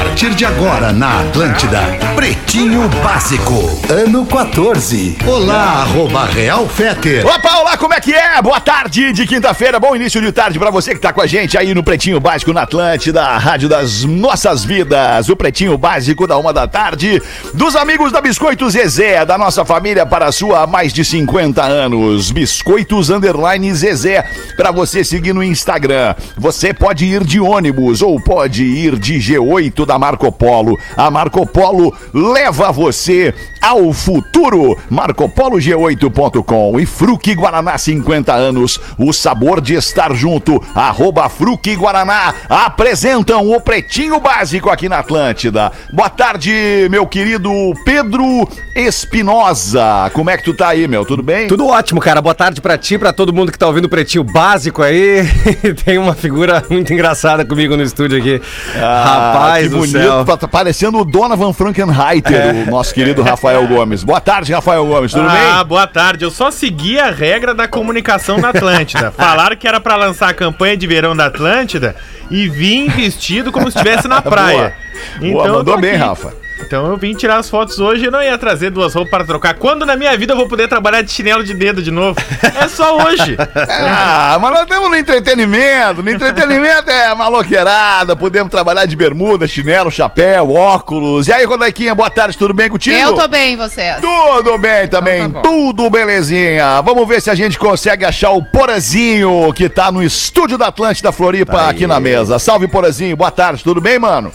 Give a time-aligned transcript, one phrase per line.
[0.00, 1.78] partir de agora na Atlântida,
[2.16, 5.18] Pretinho Básico, ano 14.
[5.26, 7.26] Olá, arroba Real Feter.
[7.26, 8.40] Opa, olá, como é que é?
[8.40, 11.58] Boa tarde de quinta-feira, bom início de tarde pra você que tá com a gente
[11.58, 16.38] aí no Pretinho Básico na Atlântida, a rádio das nossas vidas, o Pretinho Básico da
[16.38, 17.22] uma da tarde,
[17.52, 21.62] dos amigos da Biscoitos Zezé, da nossa família para a sua há mais de 50
[21.62, 24.24] anos, Biscoitos Underline Zezé,
[24.56, 26.14] pra você seguir no Instagram.
[26.38, 30.78] Você pode ir de ônibus ou pode ir de G8 da Marco Polo.
[30.96, 34.76] A Marco Polo leva você ao futuro.
[34.90, 38.80] MarcoPoloG8.com e Fruque Guaraná 50 anos.
[38.98, 40.62] O sabor de estar junto.
[40.74, 45.70] Arroba Fruque Guaraná apresentam o Pretinho Básico aqui na Atlântida.
[45.92, 47.50] Boa tarde, meu querido
[47.84, 50.10] Pedro Espinosa.
[50.14, 51.04] Como é que tu tá aí, meu?
[51.04, 51.48] Tudo bem?
[51.48, 52.22] Tudo ótimo, cara.
[52.22, 55.24] Boa tarde pra ti, pra todo mundo que tá ouvindo o Pretinho Básico aí.
[55.84, 58.40] Tem uma figura muito engraçada comigo no estúdio aqui.
[58.76, 60.38] Ah, Rapaz que bonito.
[60.38, 64.04] Tá parecendo o Donovan Frankenreiter, o nosso querido Rafael Gomes.
[64.04, 65.12] Boa tarde, Rafael Gomes.
[65.12, 65.66] Tudo ah, bem?
[65.66, 66.24] boa tarde.
[66.24, 69.10] Eu só segui a regra da comunicação na Atlântida.
[69.16, 71.96] Falaram que era pra lançar a campanha de verão da Atlântida
[72.30, 74.74] e vim vestido como se estivesse na praia.
[75.18, 75.96] Boa, eu mandou tô bem.
[75.96, 76.32] Rafa.
[76.62, 79.54] Então eu vim tirar as fotos hoje e não ia trazer duas roupas para trocar.
[79.54, 82.16] Quando na minha vida eu vou poder trabalhar de chinelo de dedo de novo?
[82.60, 83.36] É só hoje.
[83.92, 86.02] Ah, mas nós estamos no entretenimento.
[86.02, 88.14] No entretenimento é maloqueirada.
[88.14, 91.26] Podemos trabalhar de bermuda, chinelo, chapéu, óculos.
[91.28, 92.96] E aí, Rodequinha, boa tarde, tudo bem contigo?
[92.96, 93.96] Eu tô bem, vocês.
[94.00, 96.80] Tudo bem também, Então tá tudo belezinha.
[96.82, 101.10] Vamos ver se a gente consegue achar o Porazinho, que tá no estúdio da Atlântida
[101.12, 101.88] Floripa Tá aqui aí.
[101.88, 102.38] na mesa.
[102.38, 104.32] Salve, Porazinho, boa tarde, tudo bem, mano?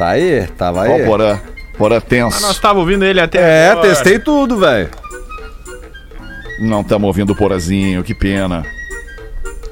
[0.00, 0.46] Tá aí?
[0.56, 1.02] Tava Ó, aí.
[1.02, 1.38] o Porã.
[1.76, 2.40] Porã Ah, tenso.
[2.40, 3.86] nós tava ouvindo ele até É, agora.
[3.90, 4.88] testei tudo, velho.
[6.58, 8.64] Não estamos ouvindo o Porazinho, que pena.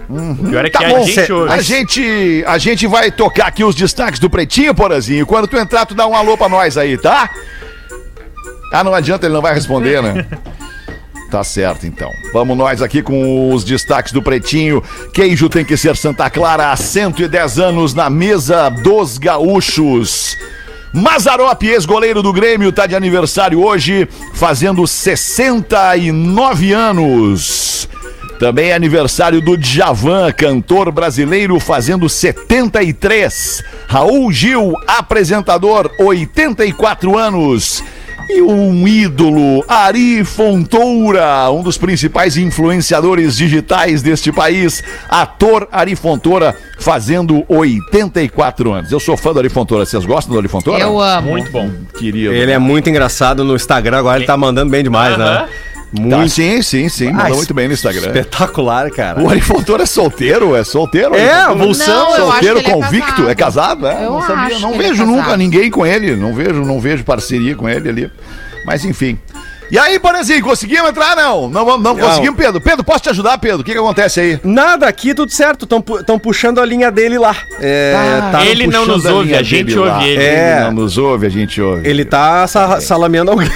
[0.06, 3.46] O pior é que Tá a bom, gente cê- a gente, a gente vai tocar
[3.46, 5.24] aqui os destaques do Pretinho, Porazinho.
[5.24, 7.30] Quando tu entrar, tu dá um alô pra nós aí, tá?
[8.70, 10.26] Ah, não adianta, ele não vai responder, né?
[11.30, 12.10] Tá certo, então.
[12.32, 14.82] Vamos nós aqui com os destaques do Pretinho.
[15.12, 20.38] Queijo tem que ser Santa Clara há 110 anos na mesa dos gaúchos.
[20.92, 27.86] Mazarop, ex-goleiro do Grêmio, tá de aniversário hoje, fazendo 69 anos.
[28.38, 33.64] Também é aniversário do Djavan, cantor brasileiro, fazendo 73.
[33.86, 37.82] Raul Gil, apresentador, 84 anos.
[38.28, 46.54] E um ídolo, Ari Fontoura, um dos principais influenciadores digitais deste país, ator Ari Fontoura,
[46.78, 48.92] fazendo 84 anos.
[48.92, 50.78] Eu sou fã do Ari Fontoura, vocês gostam do Ari Fontoura?
[50.78, 51.30] Eu amo.
[51.30, 51.70] Muito bom.
[51.98, 52.32] Querido.
[52.34, 55.48] Ele é muito engraçado no Instagram, agora ele tá mandando bem demais, né?
[55.94, 58.08] Tá, Muito sim, sim, sim, mandou Ah, muito bem no Instagram.
[58.08, 59.22] espetacular, cara.
[59.22, 60.54] O Ari Fontoura é solteiro?
[60.54, 61.14] É solteiro?
[61.14, 61.46] É?
[61.54, 63.30] Vulsão, acho solteiro é convicto, casado.
[63.30, 64.04] é casado, é?
[64.04, 66.62] Eu não sabia, acho não que ele é vejo nunca ninguém com ele, não vejo,
[66.62, 68.10] não vejo parceria com ele ali.
[68.66, 69.18] Mas enfim.
[69.70, 71.48] E aí, Porazinho, conseguimos entrar não?
[71.48, 71.96] Não, não, Não.
[71.96, 72.58] conseguimos, Pedro.
[72.60, 73.60] Pedro, posso te ajudar, Pedro?
[73.60, 74.40] O que que acontece aí?
[74.42, 75.64] Nada, aqui tudo certo.
[76.00, 77.36] Estão puxando a linha dele lá.
[77.60, 77.94] É,
[78.32, 80.22] tá- ele não nos a ouve, a gente ouve ele.
[80.22, 80.52] É.
[80.56, 81.86] Ele não nos ouve, a gente ouve.
[81.88, 83.50] Ele tá sa- salameando alguém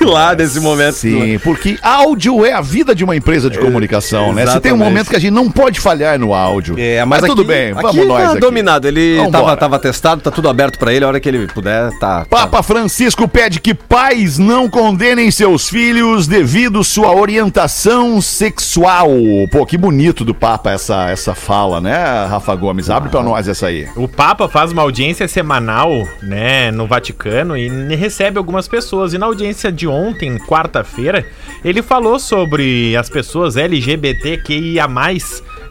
[0.04, 0.94] lá nesse momento.
[0.94, 4.46] Sim, porque áudio é a vida de uma empresa de comunicação, né?
[4.46, 6.74] Se tem um momento que a gente não pode falhar no áudio.
[6.78, 8.40] É, mas, tudo aqui- bem, aqui vamos nós tá aqui.
[8.40, 8.88] dominado.
[8.88, 9.30] Ele Vambora.
[9.32, 11.04] tava, tava testado, tá tudo aberto pra ele.
[11.04, 12.20] A hora que ele puder, tá.
[12.20, 12.26] tá.
[12.26, 19.08] Papa Francisco pede que pais não condenem seus filhos devido sua orientação sexual.
[19.50, 22.90] Pô, que bonito do Papa essa, essa fala, né, Rafa Gomes?
[22.90, 23.88] Abre pra nós essa aí.
[23.96, 29.12] O Papa faz uma audiência semanal, né, no Vaticano e ne- recebe algumas pessoas.
[29.12, 31.26] E na audiência de ontem, quarta-feira,
[31.64, 34.86] ele falou sobre as pessoas LGBTQIA+,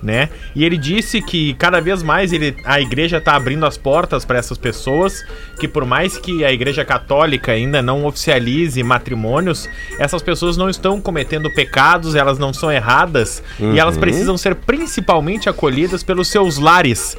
[0.01, 0.29] né?
[0.55, 4.37] E ele disse que cada vez mais ele, a igreja tá abrindo as portas para
[4.37, 5.23] essas pessoas,
[5.59, 9.67] que por mais que a igreja católica ainda não oficialize matrimônios,
[9.99, 15.49] essas pessoas não estão cometendo pecados, elas não são erradas e elas precisam ser principalmente
[15.49, 17.17] acolhidas pelos seus lares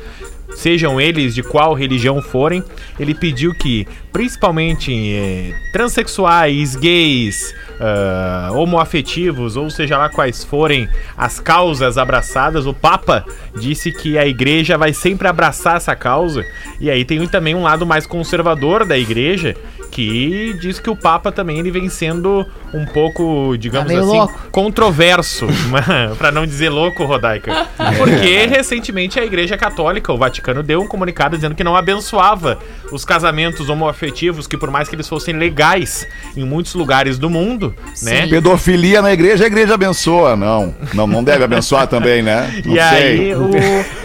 [0.56, 2.62] sejam eles de qual religião forem,
[2.98, 11.38] ele pediu que, principalmente eh, transexuais, gays, ah, homoafetivos, ou seja lá quais forem as
[11.38, 13.24] causas abraçadas, o Papa
[13.54, 16.44] disse que a igreja vai sempre abraçar essa causa.
[16.80, 19.54] E aí tem também um lado mais conservador da igreja,
[19.98, 24.40] que diz que o Papa também ele vem sendo um pouco, digamos Tá assim, louco.
[24.52, 25.48] controverso,
[26.16, 27.66] para não dizer louco, Rodaica.
[27.98, 32.58] Porque recentemente a Igreja Católica, o Vaticano, deu um comunicado dizendo que não abençoava
[32.92, 36.06] os casamentos homoafetivos, que por mais que eles fossem legais
[36.36, 38.28] em muitos lugares do mundo, né?
[38.28, 40.36] Pedofilia na igreja, a igreja abençoa.
[40.36, 42.62] Não, não, não deve abençoar também, né?
[42.64, 43.50] Não E aí, o.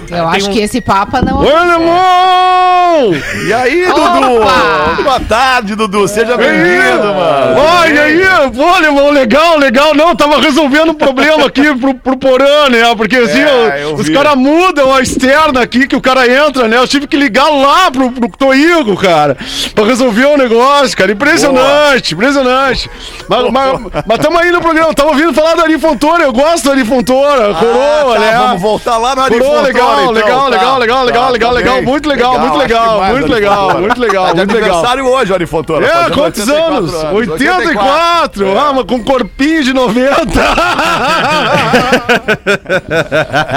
[0.10, 1.40] Eu acho um- que esse Papa não.
[1.40, 3.12] Alemão!
[3.48, 4.10] E aí, Opa!
[4.19, 5.04] Dudu?
[5.04, 5.82] Boa tarde, Dudu.
[6.07, 7.56] Seja bem-vindo, mano.
[7.94, 8.21] E aí,
[8.56, 9.94] pô, alemão, legal, legal.
[9.94, 12.94] Não, tava resolvendo um problema aqui pro, pro Porã, né?
[12.95, 16.77] Porque assim, É, os caras mudam a externa aqui que o cara entra, né?
[16.77, 19.38] Eu tive que ligar lá pro, pro Toigo, cara,
[19.75, 21.12] pra resolver o negócio, cara.
[21.12, 22.89] Impressionante, impressionante.
[23.27, 26.63] Mas, mas, mas tamo aí no programa, tava ouvindo falar do Ari Fontoura, eu gosto
[26.65, 28.35] do Ari Fontoura, coroa, tá, né?
[28.38, 30.12] Vamos voltar lá no Ari Coroa, Fontoura, legal, então.
[30.13, 33.80] legal, Tá, legal, legal, tá, legal, tá legal, legal, muito legal, muito legal, muito legal,
[33.80, 34.69] muito legal, Tá de muito legal.
[34.69, 35.72] aniversário hoje, Ari Fontoura.
[35.81, 36.93] É, quantos 84 anos?
[37.13, 38.47] 84!
[38.47, 38.57] É.
[38.57, 40.39] Ah, mas com corpinho de 90!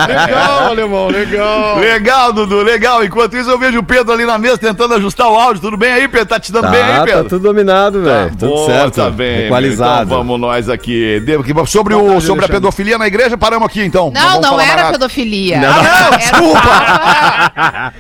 [0.09, 1.79] legal, alemão, legal.
[1.79, 3.05] Legal, Dudu, legal.
[3.05, 5.61] Enquanto isso, eu vejo o Pedro ali na mesa tentando ajustar o áudio.
[5.63, 6.27] Tudo bem aí, Pedro?
[6.27, 7.23] Tá te dando bem aí, Tá, Pedro?
[7.25, 8.31] tá tudo dominado, velho.
[8.31, 8.95] tudo Boa, certo.
[8.97, 9.47] Tá bem.
[9.47, 10.05] Equalizado.
[10.07, 11.23] Então vamos nós aqui.
[11.67, 14.11] Sobre, o, sobre a pedofilia na igreja, paramos aqui então.
[14.13, 14.93] Não, não mais era nada.
[14.93, 15.59] pedofilia.
[15.59, 16.67] Não, não, desculpa!
[17.57, 17.93] Era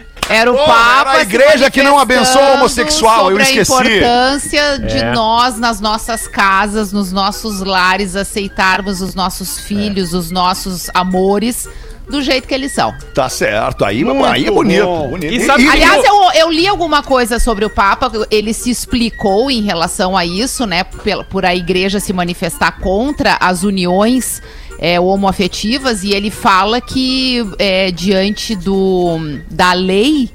[0.52, 1.10] o Pô, Papa.
[1.10, 3.72] era a igreja que não abençoa o homossexual, eu esqueci.
[3.72, 5.12] a importância de É.
[5.12, 11.68] nós, nas nossas casas, nos nossos lares, aceitarmos os nossos filhos, os nossos amores,
[12.08, 12.94] do jeito que eles são.
[13.14, 13.84] Tá certo.
[13.84, 14.86] Aí, Muito aí é bonito.
[15.08, 15.32] bonito.
[15.32, 19.62] E sabe- Aliás, eu, eu li alguma coisa sobre o Papa, ele se explicou em
[19.62, 20.84] relação a isso, né?
[20.84, 24.40] Por, por a igreja se manifestar contra as uniões
[24.78, 29.18] é, homoafetivas, e ele fala que é, diante do,
[29.50, 30.30] da lei,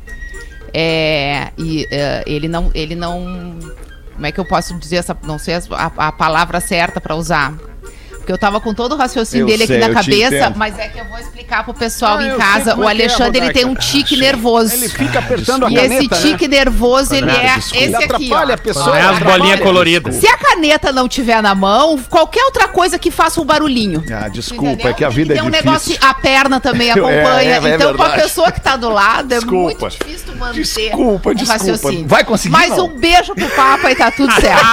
[0.74, 2.72] é, e, é, ele não.
[2.74, 3.60] Ele não.
[4.14, 5.18] Como é que eu posso dizer essa.
[5.24, 7.56] Não sei a, a palavra certa para usar.
[8.32, 10.88] Porque eu tava com todo o raciocínio Eu dele sei, aqui na cabeça, mas é
[10.88, 12.76] que eu vou explicar pro pessoal Ah, em casa.
[12.78, 14.74] O é é, Alexandre, ele tem um tique nervoso.
[14.74, 16.58] Ele fica apertando a E caneta, esse tique né?
[16.58, 17.84] nervoso, ele é desculpa.
[17.86, 18.62] esse aqui, atrapalha a ó.
[18.62, 18.86] pessoa.
[18.86, 20.16] Não é as bolinhas coloridas.
[20.16, 24.02] Se a caneta não tiver na mão, qualquer outra coisa que faça um barulhinho.
[24.12, 24.92] Ah, desculpa, Entendeu?
[24.92, 25.72] é que a Tem vida é Tem um difícil.
[25.72, 27.42] negócio, a perna também É, acompanha.
[27.42, 28.22] é, é então, pra verdade.
[28.24, 29.64] pessoa que tá do lado, é Desculpa.
[29.64, 31.54] muito difícil tu manter Desculpa, um desculpa.
[31.66, 32.08] raciocínio.
[32.08, 32.86] Vai conseguir, Mas não?
[32.86, 34.62] um beijo pro Papa e tá tudo certo.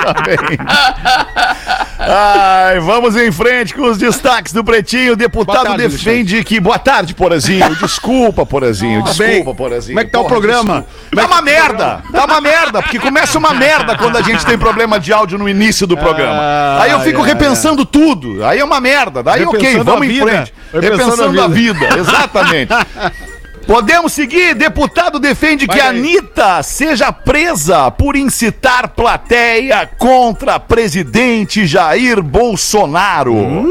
[0.00, 0.36] Tá bem.
[2.42, 5.12] Ai, vamos em frente com os destaques do Pretinho.
[5.12, 6.58] O deputado tarde, defende que.
[6.58, 7.74] Boa tarde, Porazinho.
[7.76, 9.02] Desculpa, Porazinho.
[9.02, 9.54] Desculpa?
[9.54, 9.94] Porazinho.
[9.94, 10.86] Como é que tá o Porra, programa?
[10.86, 11.20] desculpa.
[11.20, 12.02] Tá uma merda.
[12.10, 12.82] Tá uma merda.
[12.82, 16.80] Porque começa uma merda quando a gente tem problema de áudio no início do programa.
[16.80, 18.42] Aí eu fico ai, repensando tudo.
[18.44, 19.22] Aí é uma merda.
[19.22, 20.26] Daí, ok, vamos em vida.
[20.26, 20.54] frente.
[20.72, 21.88] Repensando Repensando a a vida.
[21.98, 22.72] Exatamente.
[23.70, 24.56] Podemos seguir?
[24.56, 26.00] Deputado defende que Vai a daí.
[26.00, 33.68] Anitta seja presa por incitar plateia contra presidente Jair Bolsonaro.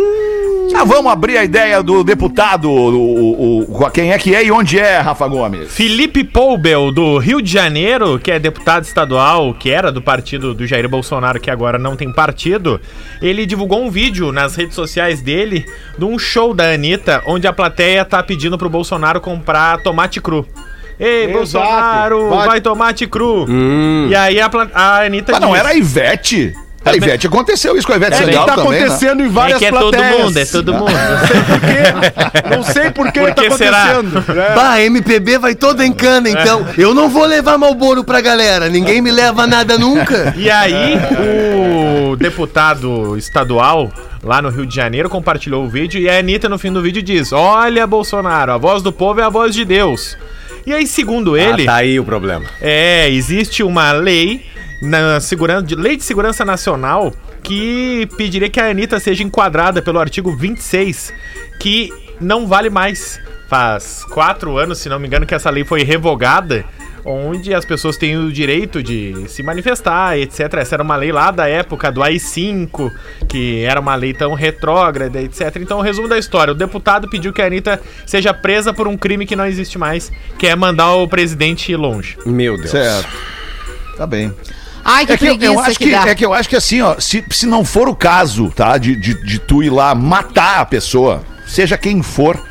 [0.80, 4.50] Já vamos abrir a ideia do deputado, o, o- o- quem é que é e
[4.50, 5.70] onde é, Rafa Gomes.
[5.74, 10.66] Felipe Poubel, do Rio de Janeiro, que é deputado estadual, que era do partido do
[10.66, 12.80] Jair Bolsonaro, que agora não tem partido,
[13.22, 15.66] ele divulgou um vídeo nas redes sociais dele
[15.98, 20.48] de um show da Anitta, onde a plateia tá pedindo pro Bolsonaro comprar tomate cru.
[20.98, 21.34] Ei, Exato.
[21.38, 23.46] Bolsonaro, Vai- vai, tomate cru.
[24.10, 26.54] E aí a, a Anitta Mas não diz- era a Ivete?
[26.82, 28.78] A Também- Ivete aconteceu isso com a Ivete É que Sangalo tá também, né?
[28.86, 30.24] acontecendo em É várias que é todo plateias.
[30.24, 30.92] mundo, é todo mundo.
[32.56, 33.84] Não sei por que Por tá que será?
[33.92, 34.40] acontecendo.
[34.40, 34.56] É.
[34.56, 36.66] Bah, a MPB vai toda em cana, então.
[36.78, 38.70] Eu não vou levar Malboro pra galera.
[38.70, 40.34] Ninguém me leva nada nunca.
[40.38, 40.94] E aí,
[42.12, 43.92] o deputado estadual
[44.24, 47.02] lá no Rio de Janeiro compartilhou o vídeo e a Anitta no fim do vídeo
[47.02, 50.18] diz: Olha, Bolsonaro, a voz do povo é a voz de Deus.
[50.66, 52.46] E aí, segundo ele, Ah, tá aí o problema.
[52.62, 54.46] é, existe uma lei
[54.82, 60.00] na segurança, de- lei de segurança nacional que pediria que a Anitta seja enquadrada pelo
[60.00, 61.14] artigo 26,
[61.60, 63.20] que não vale mais.
[63.50, 66.64] Faz quatro anos, se não me engano, que essa lei foi revogada,
[67.04, 70.54] onde as pessoas têm o direito de se manifestar, etc.
[70.56, 72.92] Essa era uma lei lá da época do AI-5,
[73.28, 75.56] que era uma lei tão retrógrada, etc.
[75.62, 78.96] Então, o resumo da história: o deputado pediu que a Anitta seja presa por um
[78.96, 82.18] crime que não existe mais, que é mandar o presidente ir longe.
[82.28, 82.70] Meu Deus.
[82.70, 83.10] Certo.
[83.98, 84.32] Tá bem.
[84.92, 86.56] Ai, que É que eu, preguiça eu acho que, que, é que eu acho que
[86.56, 89.94] assim, ó, se, se não for o caso, tá, de, de, de tu ir lá
[89.94, 92.42] matar a pessoa, seja quem for,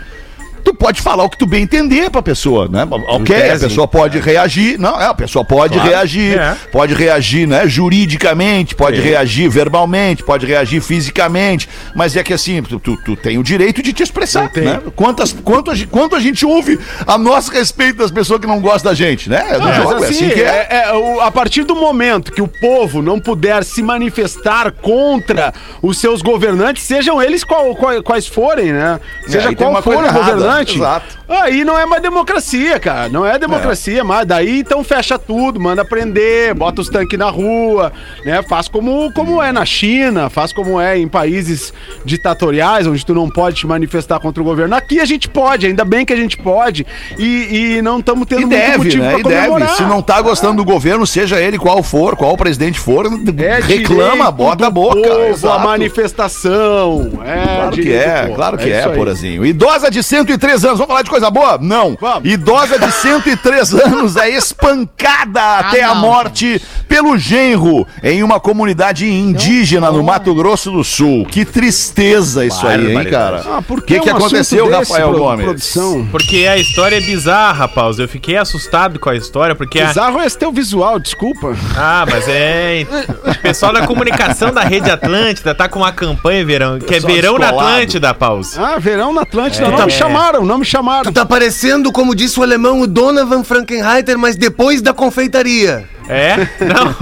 [0.68, 2.87] tu pode falar o que tu bem entender pra pessoa, né?
[2.90, 4.78] Ok, a pessoa pode reagir.
[4.78, 6.54] Não, é, a pessoa pode reagir, É.
[6.70, 7.66] pode reagir, né?
[7.66, 11.68] Juridicamente, pode reagir verbalmente, pode reagir fisicamente.
[11.94, 14.80] Mas é que assim, tu, tu, tu tem o direito de te expressar, né?
[14.94, 18.90] Quantas, quanto, a, quanto a gente ouve a nosso respeito das pessoas que não gostam
[18.92, 19.44] da gente, né?
[19.50, 20.66] É do jogo, é assim que é.
[20.70, 25.52] é- é, o- a partir do momento que o povo não puder se manifestar contra
[25.82, 29.00] os seus governantes, sejam eles qual- qual- quais forem, né?
[29.26, 30.12] Seja tem qual for o coisa
[30.59, 31.19] governante, exato.
[31.29, 33.09] aí não é mais democracia, cara.
[33.09, 37.93] Não é democracia, mas daí então fecha tudo, manda prender, bota os tanques na rua,
[38.25, 38.43] né?
[38.43, 41.73] Faz como, como é na China, faz como é em países
[42.05, 44.75] ditatoriais, onde tu não pode te manifestar contra o governo.
[44.75, 46.87] Aqui a gente pode, ainda bem que a gente pode,
[47.19, 49.11] e, e não estamos tendo E deve, motivo né?
[49.11, 49.47] pra E deve.
[49.49, 49.77] comemorar.
[49.77, 53.07] Se não tá gostando do governo, seja ele qual for, qual presidente for,
[53.38, 55.09] É reclama, bota a boca.
[55.09, 57.21] Povo, a manifestação.
[57.25, 58.97] É Claro que é, claro que é, aí.
[58.97, 59.45] Porazinho.
[59.45, 60.03] Idosa de
[60.38, 61.59] 103 anos, vamos falar de coisa boa?
[61.61, 61.97] Não.
[62.00, 62.28] Vamos.
[62.30, 65.97] Idosa de 103 anos é espancada até a não.
[66.02, 71.26] morte pelo genro em uma comunidade indígena no Mato Grosso do Sul.
[71.26, 73.42] Que tristeza isso aí, hein, cara?
[73.47, 75.45] Ah, por O que, que um aconteceu, Rafael pro- Gomes?
[75.45, 76.09] Produção.
[76.11, 77.95] Porque a história é bizarra, Paulo.
[77.99, 79.87] Eu fiquei assustado com a história, porque a...
[79.88, 81.57] Bizarro é esse teu visual, desculpa.
[81.76, 82.87] Ah, mas é.
[83.26, 87.38] O pessoal da comunicação da Rede Atlântida tá com uma campanha verão, que é Verão
[87.38, 87.49] na.
[87.49, 88.59] Atlântida, Pause.
[88.61, 89.66] Ah, verão na Atlântida.
[89.66, 89.71] É.
[89.71, 89.92] Não me
[90.28, 91.04] chamaram, não me chamaram.
[91.04, 95.88] Tu tá parecendo, como disse o alemão, o Donovan Frankenreiter, mas depois da confeitaria.
[96.08, 96.37] É?
[96.64, 96.94] Não.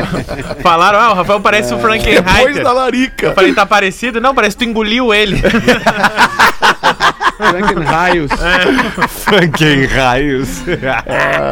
[0.62, 2.62] Falaram, ah, o Rafael parece o Depois Frankenreiter.
[2.62, 3.26] da larica.
[3.26, 4.20] Eu falei, tá parecido?
[4.20, 5.40] Não, parece que tu engoliu ele.
[7.36, 8.30] Frankenraios.
[9.08, 10.62] Franken Raios.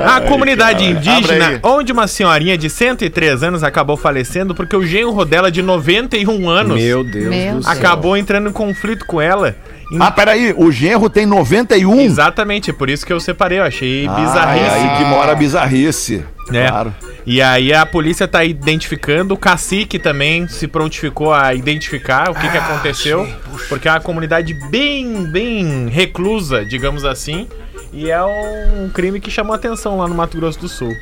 [0.06, 5.50] A comunidade indígena, onde uma senhorinha de 103 anos acabou falecendo porque o genro dela
[5.50, 9.56] de 91 anos Meu Deus acabou entrando em conflito com ela.
[10.00, 12.00] Ah, peraí, o genro tem 91.
[12.00, 14.64] Exatamente, é por isso que eu separei, eu achei Ah, bizarrice.
[14.64, 16.24] é aí que mora a bizarrice.
[16.50, 16.68] né?
[16.68, 16.94] Claro.
[17.24, 22.48] E aí a polícia tá identificando, o cacique também se prontificou a identificar o que,
[22.48, 23.28] que aconteceu,
[23.68, 27.46] porque é uma comunidade bem, bem reclusa, digamos assim,
[27.92, 30.92] e é um crime que chamou atenção lá no Mato Grosso do Sul.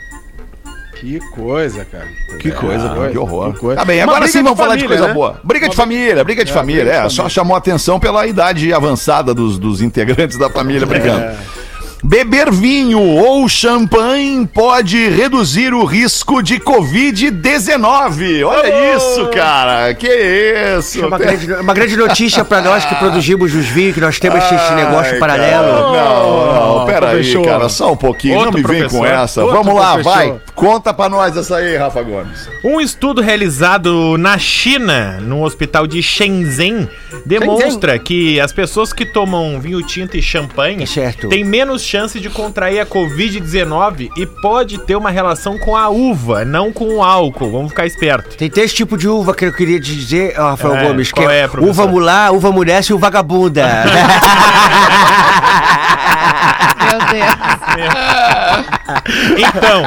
[1.01, 2.07] Que coisa, cara.
[2.39, 3.55] Que coisa, coisa, que horror.
[3.55, 3.81] que coisa.
[3.81, 5.15] Tá bem, agora sim de vamos falar de família, coisa né?
[5.15, 5.41] boa.
[5.43, 6.85] Briga de família, briga de família.
[6.85, 11.35] briga de É, só chamou atenção pela idade avançada dos, dos integrantes da família brigando.
[12.03, 18.43] Beber vinho ou champanhe pode reduzir o risco de Covid-19.
[18.45, 19.93] Olha isso, cara.
[19.95, 20.09] Que
[20.79, 21.03] isso.
[21.03, 24.43] É uma grande, uma grande notícia pra nós que produzimos os vinhos, que nós temos
[24.45, 25.93] esse negócio Ai, paralelo.
[25.95, 27.45] cara, Não, não, pera aí, professor.
[27.45, 29.07] cara, só um pouquinho, Outro não me vem com professor.
[29.23, 29.45] essa.
[29.45, 30.13] Outro Vamos lá, professor.
[30.15, 30.41] vai.
[30.55, 32.49] Conta pra nós essa aí, Rafa Gomes.
[32.65, 36.89] Um estudo realizado na China, no hospital de Shenzhen,
[37.25, 41.29] demonstra que as pessoas que tomam vinho tinto e champanhe Certo.
[41.29, 46.45] têm menos chance de contrair a Covid-19 e pode ter uma relação com a uva,
[46.45, 47.51] não com o álcool.
[47.51, 48.37] Vamos ficar esperto.
[48.37, 51.29] Tem três tipos de uva que eu queria te dizer, Rafael É, Gomes, que qual
[51.31, 51.69] é, é professor?
[51.71, 53.67] uva mulá, uva mulher e uva vagabunda.
[56.91, 57.35] Meu Deus.
[59.37, 59.83] Então,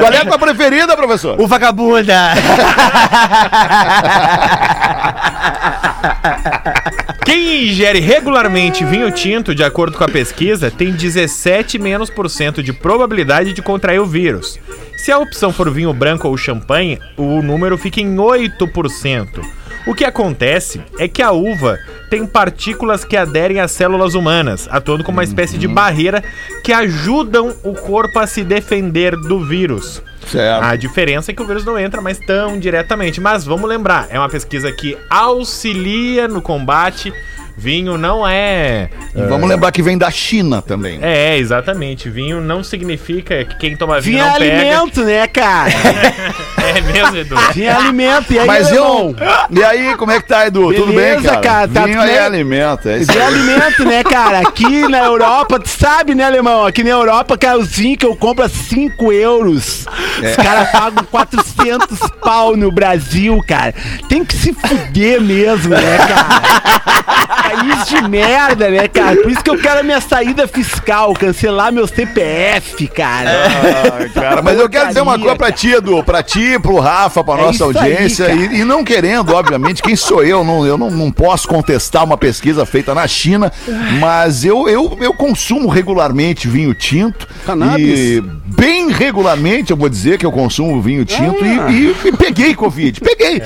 [0.00, 1.40] Qual é a tua preferida, professor?
[1.40, 2.34] o vagabunda.
[7.26, 12.62] quem ingere regularmente vinho tinto, de acordo com a pesquisa, tem 17 menos por cento
[12.62, 14.60] de probabilidade de contrair o vírus.
[14.96, 19.40] Se a opção for vinho branco ou champanhe, o número fica em 8%.
[19.86, 21.78] O que acontece é que a uva
[22.10, 26.24] tem partículas que aderem às células humanas, atuando como uma espécie de barreira
[26.64, 30.02] que ajudam o corpo a se defender do vírus.
[30.26, 30.64] Certo.
[30.64, 33.20] A diferença é que o vírus não entra mais tão diretamente.
[33.20, 37.12] Mas vamos lembrar, é uma pesquisa que auxilia no combate.
[37.58, 38.90] Vinho não é.
[39.14, 40.98] E vamos lembrar que vem da China também.
[41.02, 42.10] É, exatamente.
[42.10, 44.44] Vinho não significa que quem toma vinho não pega.
[44.58, 45.70] alimento, né, cara?
[46.66, 47.36] É mesmo, Edu.
[47.54, 48.32] Vinha alimento.
[48.32, 49.14] E aí, Mas eu.
[49.50, 50.74] E aí, como é que tá, Edu?
[50.74, 51.40] Tudo bem, Beleza, cara?
[51.40, 52.88] cara, tá Vinho é alimento.
[52.88, 53.24] É isso De aí.
[53.24, 54.40] alimento, né, cara?
[54.40, 56.66] Aqui na Europa, tu sabe, né, alemão?
[56.66, 59.86] Aqui na Europa, cara, os vinhos que eu compro a 5 euros.
[60.20, 60.30] É.
[60.30, 63.72] Os caras pagam 400 pau no Brasil, cara.
[64.08, 67.45] Tem que se fuder mesmo, né, cara?
[67.50, 69.16] País de merda, né, cara?
[69.16, 73.30] Por isso que eu quero a minha saída fiscal, cancelar meu CPF, cara.
[73.30, 77.22] Ah, cara, mas eu quero dizer uma coisa pra ti, Edu, pra ti, pro Rafa,
[77.22, 78.38] pra É nossa aí, audiência, cara.
[78.38, 80.42] e, e não querendo, obviamente, quem sou eu?
[80.44, 83.52] Não, eu não, não posso contestar uma pesquisa feita na China,
[84.00, 87.26] mas eu, eu, eu consumo regularmente vinho tinto.
[87.44, 87.98] Cannabis.
[87.98, 91.70] E bem regularmente, eu vou dizer que eu consumo vinho tinto Ah.
[91.70, 93.00] e, e- e peguei Covid.
[93.00, 93.42] Peguei.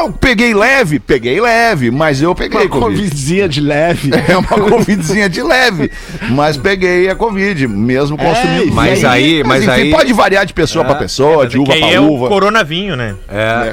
[0.00, 3.14] Eu peguei leve, peguei leve, mas eu peguei Uma Covid.
[3.44, 4.10] Covidzinha de leve.
[4.26, 5.90] É uma covidzinha de leve,
[6.30, 8.72] mas peguei a covid, mesmo consumindo.
[8.72, 9.90] Mas aí, mas enfim, aí.
[9.90, 12.28] pode variar de pessoa pra pessoa, de uva Que aí pra é o uva.
[12.28, 13.14] coronavinho, né?
[13.28, 13.72] É.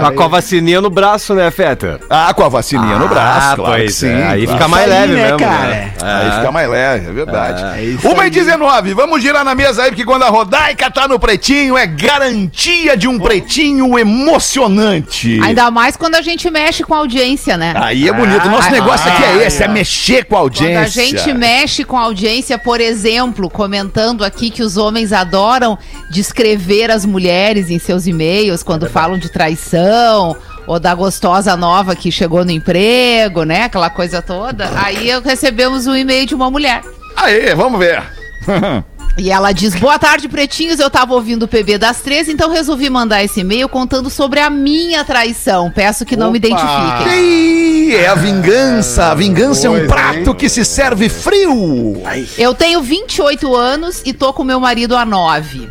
[0.00, 2.00] Mas com a vacininha no braço, né, Feta?
[2.08, 4.08] Ah, com a vacininha no braço, claro que pois sim.
[4.08, 4.26] é.
[4.26, 4.58] Aí claro.
[4.58, 5.68] fica mais aí, leve né, mesmo, cara?
[5.68, 5.92] né?
[6.02, 7.62] Aí fica mais leve, é verdade.
[7.62, 8.30] É Uma e aí.
[8.30, 12.96] 19, vamos girar na mesa aí, porque quando a Rodaica tá no pretinho, é garantia
[12.96, 15.40] de um pretinho emocionante.
[15.42, 17.72] Ainda mais quando a gente mexe com a audiência, né?
[17.76, 18.48] Aí é bonito.
[18.48, 20.80] Nosso Ah, negócio aqui é esse, é mexer com a Quando audiência.
[21.02, 25.78] a gente mexe com a audiência, por exemplo, comentando aqui que os homens adoram
[26.10, 32.10] descrever as mulheres em seus e-mails quando falam de traição ou da gostosa nova que
[32.12, 33.64] chegou no emprego, né?
[33.64, 34.70] Aquela coisa toda.
[34.76, 36.82] Aí eu- recebemos um e-mail de uma mulher.
[37.16, 38.02] Aê, vamos ver.
[39.16, 40.78] E ela diz: Boa tarde, pretinhos.
[40.78, 44.50] Eu tava ouvindo o PB das três, então resolvi mandar esse e-mail contando sobre a
[44.50, 45.70] minha traição.
[45.70, 47.88] Peço que não me identifiquem.
[47.88, 49.06] Ih, é a vingança.
[49.06, 52.00] A vingança é um Pois, prato que se serve frio.
[52.36, 55.68] Eu tenho 28 anos e tô com meu marido há 9.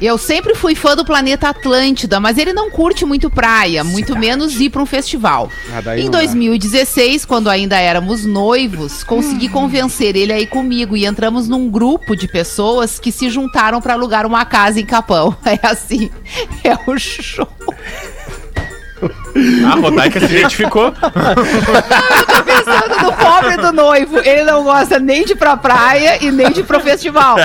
[0.00, 4.60] Eu sempre fui fã do planeta Atlântida, mas ele não curte muito praia, muito menos
[4.60, 5.50] ir pra um festival.
[5.72, 6.18] Ah, em não dá.
[6.18, 12.14] 2016, quando ainda éramos noivos, consegui convencer ele a ir comigo e entramos num grupo
[12.16, 15.36] de pessoas que se juntaram pra alugar uma casa em Capão.
[15.44, 16.10] É assim,
[16.62, 17.48] é o show.
[19.70, 20.86] A Rodaica se identificou.
[20.98, 24.18] Eu tô pensando no pobre do noivo.
[24.18, 27.36] Ele não gosta nem de ir pra praia e nem de ir pro festival.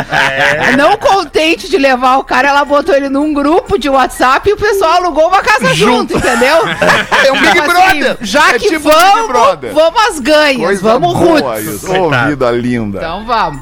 [0.75, 4.57] Não contente de levar o cara, ela botou ele num grupo de WhatsApp e o
[4.57, 6.57] pessoal alugou uma casa junto, entendeu?
[7.25, 8.17] É um Big Então, Brother.
[8.21, 11.63] já É que tipo vamos, vamos às ganhas, vamos roots.
[11.75, 11.91] isso.
[11.91, 12.97] Ô, vida linda.
[12.97, 13.61] Então vamos.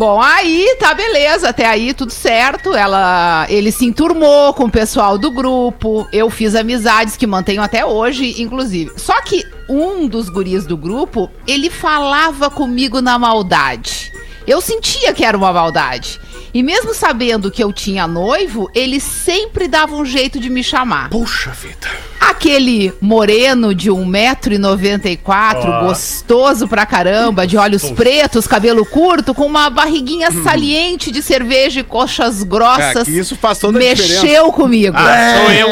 [0.00, 2.74] Bom, aí tá beleza, até aí tudo certo.
[2.74, 6.08] Ela, ele se enturmou com o pessoal do grupo.
[6.10, 8.92] Eu fiz amizades que mantenho até hoje, inclusive.
[8.96, 14.10] Só que um dos guris do grupo, ele falava comigo na maldade.
[14.46, 16.18] Eu sentia que era uma maldade.
[16.52, 21.08] E mesmo sabendo que eu tinha noivo, ele sempre dava um jeito de me chamar.
[21.10, 21.88] Puxa vida.
[22.20, 30.30] Aquele moreno de 1,94m, gostoso pra caramba, de olhos pretos, cabelo curto, com uma barriguinha
[30.42, 33.08] saliente de cerveja e coxas grossas.
[33.08, 34.22] É, isso faz toda a diferença.
[34.22, 34.96] Mexeu comigo.
[34.98, 35.68] Ah, sou eu.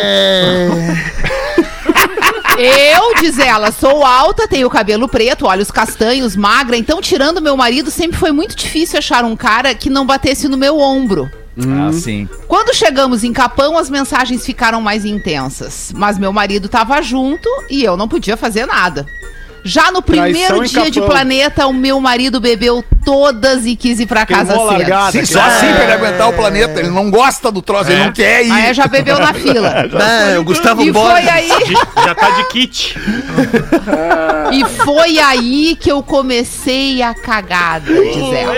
[2.61, 7.88] Eu, diz ela, sou alta, tenho cabelo preto, olhos castanhos, magra, então tirando meu marido,
[7.88, 11.31] sempre foi muito difícil achar um cara que não batesse no meu ombro.
[11.57, 12.29] Ah, sim.
[12.47, 15.92] Quando chegamos em Capão, as mensagens ficaram mais intensas.
[15.94, 19.07] Mas meu marido tava junto e eu não podia fazer nada.
[19.64, 24.25] Já no primeiro dia de planeta, o meu marido bebeu todas e quis ir pra
[24.25, 24.64] casa cedo.
[24.64, 25.12] largada.
[25.12, 26.79] Sim, só assim pra ele aguentar o planeta.
[26.81, 28.51] Ele não gosta do troço, ele não quer ir.
[28.51, 29.85] Aí já bebeu na fila.
[29.94, 31.21] Ah, o Gustavo E Borges.
[31.25, 31.49] foi aí,
[32.05, 32.97] já tá de kit.
[34.53, 38.55] e foi aí que eu comecei a cagada, diz ela.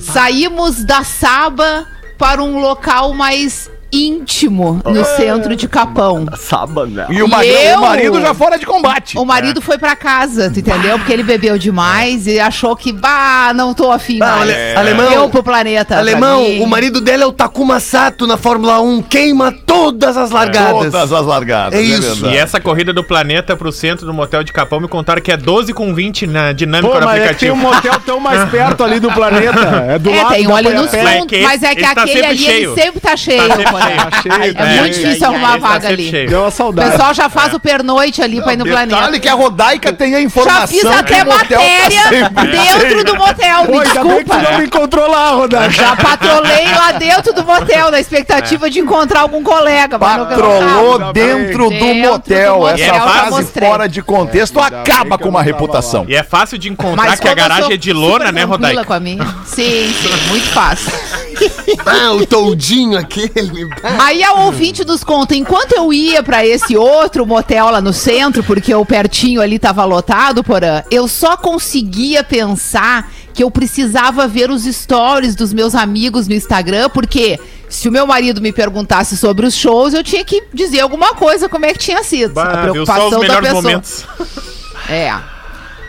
[0.00, 1.86] Saímos da Saba
[2.16, 6.26] para um local mais íntimo no centro de Capão.
[6.36, 7.06] Sábado, né?
[7.10, 9.16] E o, marido, eu- o marido já fora de combate.
[9.18, 10.98] O marido foi pra casa, tu entendeu?
[10.98, 14.42] Porque ele bebeu demais e achou que, bah, não tô afim Bah, mais.
[14.50, 15.98] ale- alemão, Eu pro planeta.
[15.98, 19.02] Alemão, o marido dela é o Takuma Sato na Fórmula 1.
[19.02, 20.92] Queima todas as largadas.
[20.92, 21.78] Todas as largadas.
[21.78, 22.14] É isso.
[22.14, 22.34] verdade.
[22.34, 25.36] E essa corrida do planeta pro centro do motel de Capão me contaram que é
[25.36, 27.54] 12 com 20 na dinâmica Pô, do mas é que tem aplicativo.
[27.54, 29.60] um motel tão mais perto ali do planeta.
[29.88, 31.90] É do É, lado tem um ali no é fundo, que mas é que tá
[31.92, 32.72] aquele sempre ali cheio.
[32.72, 33.48] ele sempre tá cheio.
[33.48, 34.10] Tá sempre porra.
[34.22, 34.34] cheio.
[34.34, 34.80] Tá cheio, É né?
[34.80, 36.10] muito difícil arrumar esse tá vaga ali.
[36.10, 36.28] cheio.
[36.28, 36.90] Deu uma O saudade.
[36.90, 39.20] pessoal já faz o pernoite ali pra ir no Detalhe planeta.
[39.20, 43.16] que a Rodaica tem a informação Já fiz até o tá matéria sempre dentro do
[43.16, 44.36] motel, Pô, me ainda desculpa.
[44.38, 45.70] não me encontrou lá, Rodaica.
[45.70, 49.98] Já patrolei lá dentro do motel, na expectativa de encontrar algum colega.
[49.98, 52.60] Patrolou dentro do motel.
[52.60, 56.04] do Essa frase fora de contexto acaba com uma reputação.
[56.08, 58.84] E é fácil de encontrar Mas que a garagem é de lona, né, Rodaica?
[58.84, 59.24] com a minha.
[59.46, 60.92] Sim, sim, muito fácil.
[61.86, 63.68] Ah, o toldinho aquele.
[64.00, 68.42] Aí a ouvinte nos conta, enquanto eu ia pra esse outro motel lá no centro,
[68.42, 74.50] porque o pertinho ali tava lotado, porã, eu só conseguia pensar que eu precisava ver
[74.50, 79.46] os stories dos meus amigos no Instagram, porque se o meu marido me perguntasse sobre
[79.46, 82.34] os shows, eu tinha que dizer alguma coisa, como é que tinha sido.
[82.34, 83.62] Bah, a viu preocupação só os da melhores pessoa.
[83.62, 84.04] momentos.
[84.88, 85.37] É.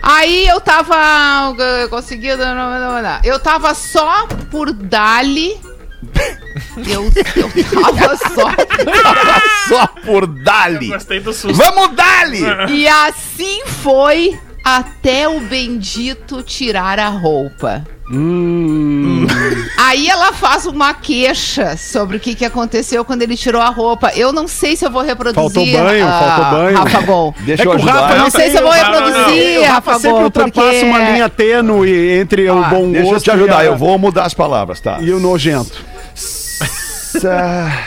[0.01, 1.53] Aí eu tava.
[1.81, 2.37] Eu conseguia.
[3.23, 5.59] Eu tava só por Dali.
[6.87, 7.03] Eu,
[7.35, 8.49] eu tava só.
[9.67, 10.87] Só por Dali.
[10.87, 11.57] Gostei do susto.
[11.57, 12.41] Vamos Dali!
[12.69, 14.39] E assim foi
[14.77, 17.83] até o bendito tirar a roupa.
[18.11, 19.27] Hum.
[19.77, 24.11] Aí ela faz uma queixa sobre o que, que aconteceu quando ele tirou a roupa.
[24.15, 25.41] Eu não sei se eu vou reproduzir.
[25.53, 26.77] Faltou banho, ah, faltou banho.
[26.77, 27.35] Rafa Gol.
[27.45, 27.93] Deixa É eu que o ajudar.
[28.01, 29.07] Rafa Eu não sei se eu vou Não, não, não, não.
[29.17, 30.85] reproduzir, Rafa Rafa sempre Gol, ultrapassa porque...
[30.85, 34.23] uma linha tênue entre o bom Deixa eu gosto te ajudar, a- eu vou mudar
[34.25, 34.97] as palavras, tá?
[35.01, 35.85] e o nojento.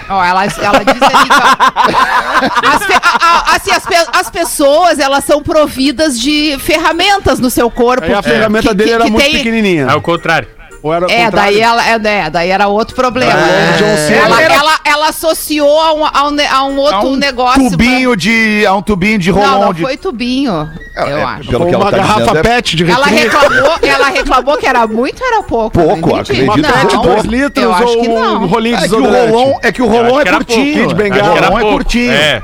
[0.09, 4.99] Ó, ela, ela diz ali que, ó, as, a- a- assim, as, pe- as pessoas,
[4.99, 8.05] elas são providas de ferramentas no seu corpo.
[8.05, 9.87] Aí a que- ferramenta que- dele que- era que muito tem- pequenininha.
[9.91, 10.49] É o contrário.
[10.83, 13.31] Ou era É, daí ela, é, é, daí era outro problema.
[13.33, 17.17] É, ela, era- ela, ela associou a um, a um, a um outro Há um
[17.17, 17.71] negócio.
[17.71, 18.67] tubinho de.
[18.67, 19.43] Há um tubinho de pra...
[19.43, 19.83] rolão Não, não de.
[19.83, 21.49] foi tubinho, É, eu é, acho.
[21.51, 24.67] Pelo que ela uma tá garrafa dizendo, é pet de Ela reclamou, ela reclamou que
[24.67, 25.71] era muito ou era pouco?
[25.71, 26.45] Pouco, Não acredito.
[26.45, 28.47] Uma pet Não, 2 litros eu acho ou que um não.
[28.47, 30.79] rolinho de É que o rolão é, que o rolão acho é que curtinho.
[30.81, 30.95] pouco.
[30.97, 31.23] Bengala.
[31.23, 32.13] Acho que Rolão é curtinho.
[32.13, 32.43] É.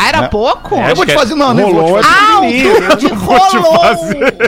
[0.00, 0.74] Ah, era pouco?
[0.76, 1.34] É, Eu vou te que fazer.
[1.34, 2.02] Não, te Rolão é.
[2.04, 3.94] Ah, o de rolon.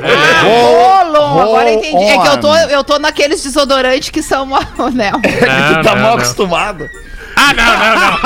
[0.02, 1.40] Ah, rolon.
[1.42, 2.04] Agora entendi.
[2.04, 4.46] É que eu tô, eu tô naqueles desodorantes que são,
[4.94, 5.10] né?
[5.12, 6.14] Não, Tu tá não, mal não.
[6.14, 6.88] acostumado.
[7.34, 8.18] Ah, não, não, não.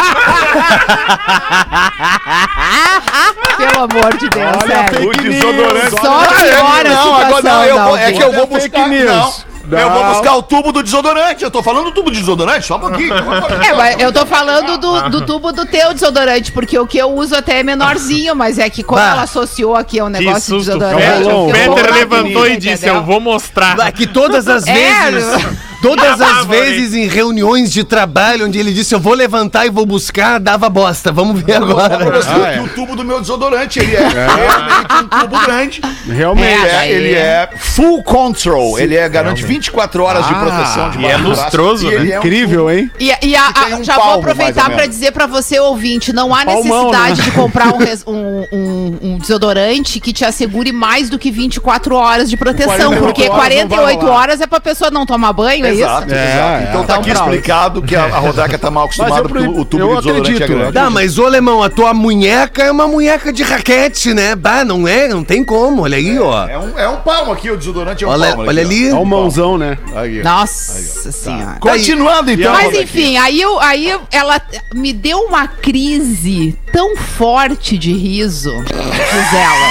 [3.57, 5.09] Pelo amor de Deus, Olha sério.
[5.09, 5.91] O desodorante.
[5.91, 6.29] Só Ah, é?
[6.57, 8.89] piora não, agora não, eu não, vou, é que eu vou fake buscar.
[8.89, 9.47] news.
[9.69, 11.43] Não, eu vou buscar o tubo do desodorante.
[11.43, 13.15] Eu tô falando do tubo de desodorante, só um pouquinho.
[13.15, 17.13] É, mas eu tô falando do, do tubo do teu desodorante, porque o que eu
[17.13, 19.11] uso até é menorzinho, mas é que como Bah.
[19.11, 21.03] ela associou aqui ao negócio de desodorante.
[21.03, 22.87] É eu Peter levantou e disse?
[22.87, 23.77] Eu vou mostrar.
[23.93, 25.47] Que todas as É, vezes,
[25.83, 29.87] todas as vezes em reuniões de trabalho onde ele disse eu vou levantar e vou
[29.87, 31.13] buscar, dava bosta.
[31.13, 31.99] Vamos ver agora.
[32.27, 32.61] Ah, é.
[32.61, 35.81] o tubo do meu desodorante, ele é realmente um tubo grande.
[36.09, 36.67] Realmente.
[36.67, 38.79] É, É, ele é full control.
[38.79, 41.95] Ele é garante 24 horas de Ah, proteção de e é lustroso, né?
[41.95, 42.91] ele é um Incrível, hein?
[42.99, 46.35] E, e a- a- um já palmo, vou aproveitar para dizer para você, ouvinte, não
[46.35, 47.25] há Palmão, necessidade né?
[47.25, 51.95] de comprar um, res- um- um- um desodorante que te assegure mais do que 24
[51.95, 53.49] horas de proteção, 48 porque horas não vai
[53.97, 54.15] 48 rolar.
[54.21, 56.15] horas é pra pessoa não tomar banho, é Exato, isso?
[56.15, 56.63] É, exato.
[56.65, 56.69] é.
[56.69, 57.25] Então tá Então aqui pronto.
[57.25, 60.43] explicado que a, a Rodaica tá mal acostumada porque o, tubo eu de desodorante acredito.
[60.43, 60.73] é grande.
[60.73, 64.35] Tá, mas ô Lemão, a tua munheca é uma munheca de raquete, né?
[64.35, 65.09] Bah, não é?
[65.09, 66.47] Não tem como, olha aí, ó.
[66.49, 68.49] É um, é um palmo aqui, o desodorante é um Olha, palmo.
[68.49, 68.89] olha ali.
[68.89, 69.79] É um mãozão, né?
[69.95, 70.23] Aqui.
[70.23, 71.59] Nossa senhora.
[71.61, 72.53] Continuando então.
[72.53, 74.41] Mas enfim, aí, eu, aí ela
[74.75, 79.67] me deu uma crise tão forte de riso, diz ela.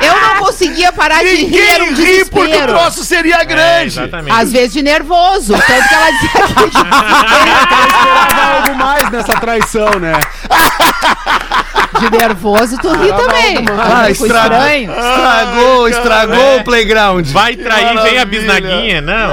[0.00, 3.44] eu não conseguia parar de rir, era um Ninguém ri porque o troço seria É,
[3.44, 3.98] grande.
[4.00, 4.36] exatamente.
[4.36, 6.40] Às vezes de nervoso, tanto que ela dizia que
[7.90, 10.12] Esperava algo mais nessa traição, né?
[11.98, 13.58] de nervoso tu ri também.
[13.78, 14.90] Ah, estragou, estranho.
[14.92, 17.26] estragou, estragou o playground.
[17.28, 19.00] Vai trair, vem a bisnaguinha.
[19.02, 19.32] Não.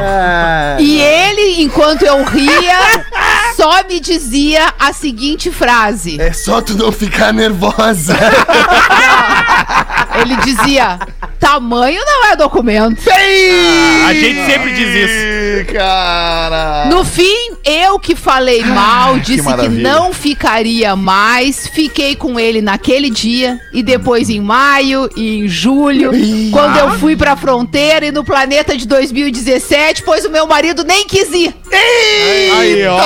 [0.80, 2.78] E ele, enquanto eu ria,
[3.58, 6.22] só me dizia a seguinte frase.
[6.22, 8.16] É só tu não ficar nervosa.
[10.22, 11.00] Ele dizia:
[11.40, 13.02] tamanho não é documento.
[14.08, 15.74] A gente sempre diz isso.
[15.74, 16.86] Cara.
[16.90, 19.90] No fim, eu que falei mal, disse que, maravilha.
[19.94, 21.68] não ficaria mais.
[21.68, 26.12] Fiquei com ele naquele dia e depois em maio e em julho,
[26.52, 31.06] quando eu fui pra fronteira e no planeta de 2017, pois o meu marido nem
[31.08, 31.54] quis ir.
[31.72, 32.98] Aí, ó.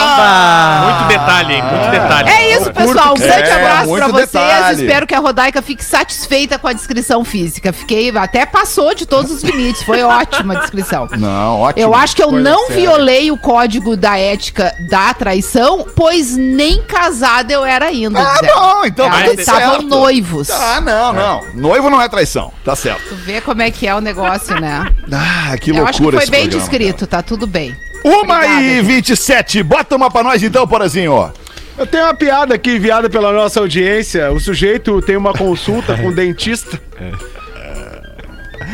[0.85, 1.63] Muito detalhe, hein?
[1.63, 2.29] Muito detalhe.
[2.29, 3.13] É isso, pessoal.
[3.13, 4.31] Um grande É, abraço pra vocês.
[4.31, 4.81] detalhe.
[4.85, 7.71] Espero que a Rodaica fique satisfeita com a descrição física.
[7.73, 9.83] Fiquei, até passou de todos os limites.
[9.83, 11.07] Foi ótima a descrição.
[11.17, 11.83] Não, ótimo.
[11.85, 17.51] Eu acho que eu não violei o código da ética da traição, pois nem casada
[17.53, 18.19] eu era ainda.
[18.19, 18.53] Ah, Zé.
[18.53, 19.87] bom, então tá Elas tudo estavam certo.
[19.87, 20.49] noivos.
[20.49, 21.41] Ah, não, não.
[21.53, 22.51] Noivo não é traição.
[22.63, 23.01] Tá certo.
[23.09, 24.87] Tu vê como é que é o negócio, né?
[25.11, 27.71] Ah, que eu loucura acho que foi esse bem programa, descrito, tá tudo bem.
[27.71, 27.91] cara.
[28.03, 28.85] Uma Obrigada, e gente.
[28.85, 29.63] 27.
[29.63, 31.31] Bota uma pra nós então, Porazinho.
[31.77, 34.31] Eu tenho uma piada aqui enviada pela nossa audiência.
[34.31, 36.79] O sujeito tem uma consulta com o dentista.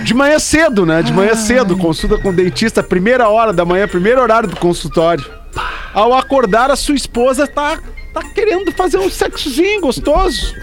[0.03, 1.01] De manhã cedo, né?
[1.01, 5.25] De manhã cedo, consulta com o dentista, primeira hora da manhã, primeiro horário do consultório.
[5.93, 7.79] Ao acordar, a sua esposa tá,
[8.21, 10.55] tá querendo fazer um sexozinho gostoso.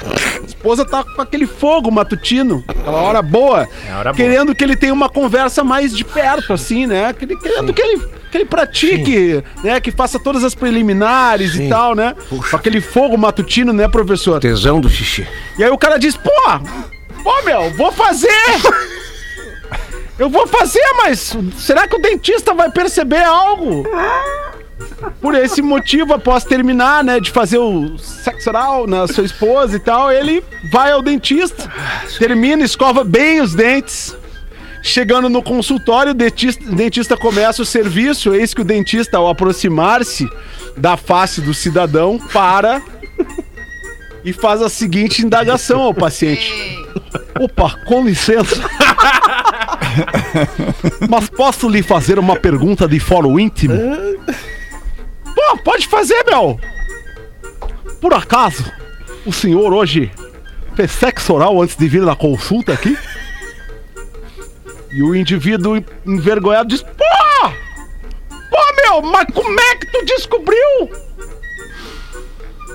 [0.42, 3.68] A esposa tá com aquele fogo matutino, aquela hora boa.
[3.86, 4.14] É hora boa.
[4.14, 7.12] querendo que ele tenha uma conversa mais de perto, assim, né?
[7.12, 9.80] Querendo que ele, que ele pratique, né?
[9.80, 12.14] Que faça todas as preliminares e tal, né?
[12.28, 14.40] Com aquele fogo matutino, né, professor?
[14.40, 15.26] Tesão do xixi.
[15.58, 16.30] E aí o cara diz, pô,
[17.22, 18.28] pô, meu, vou fazer!
[20.16, 23.84] Eu vou fazer, mas será que o dentista vai perceber algo?
[25.20, 29.80] Por esse motivo, após terminar, né, de fazer o sexo oral na sua esposa e
[29.80, 31.70] tal, ele vai ao dentista,
[32.18, 34.16] termina, escova bem os dentes.
[34.82, 40.28] Chegando no consultório, o dentista, dentista começa o serviço, eis que o dentista, ao aproximar-se
[40.76, 42.82] da face do cidadão, para
[44.24, 46.52] e faz a seguinte indagação ao paciente.
[47.38, 48.56] Opa, com licença.
[51.08, 53.74] Mas posso lhe fazer uma pergunta de fórum íntimo?
[55.44, 56.58] Pô, pode fazer, meu.
[58.00, 58.64] Por acaso,
[59.26, 60.10] o senhor hoje
[60.74, 62.96] fez sexo oral antes de vir na consulta aqui?
[64.90, 67.50] E o indivíduo envergonhado diz: Pô!
[68.50, 70.90] Pô, meu, mas como é que tu descobriu?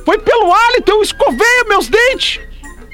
[0.06, 2.40] Foi pelo hálito, eu escovei meus dentes.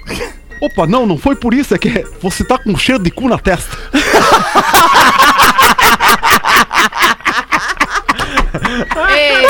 [0.61, 1.89] Opa, não, não foi por isso, é que
[2.21, 3.77] você tá com cheiro de cu na testa.
[9.09, 9.47] Ei,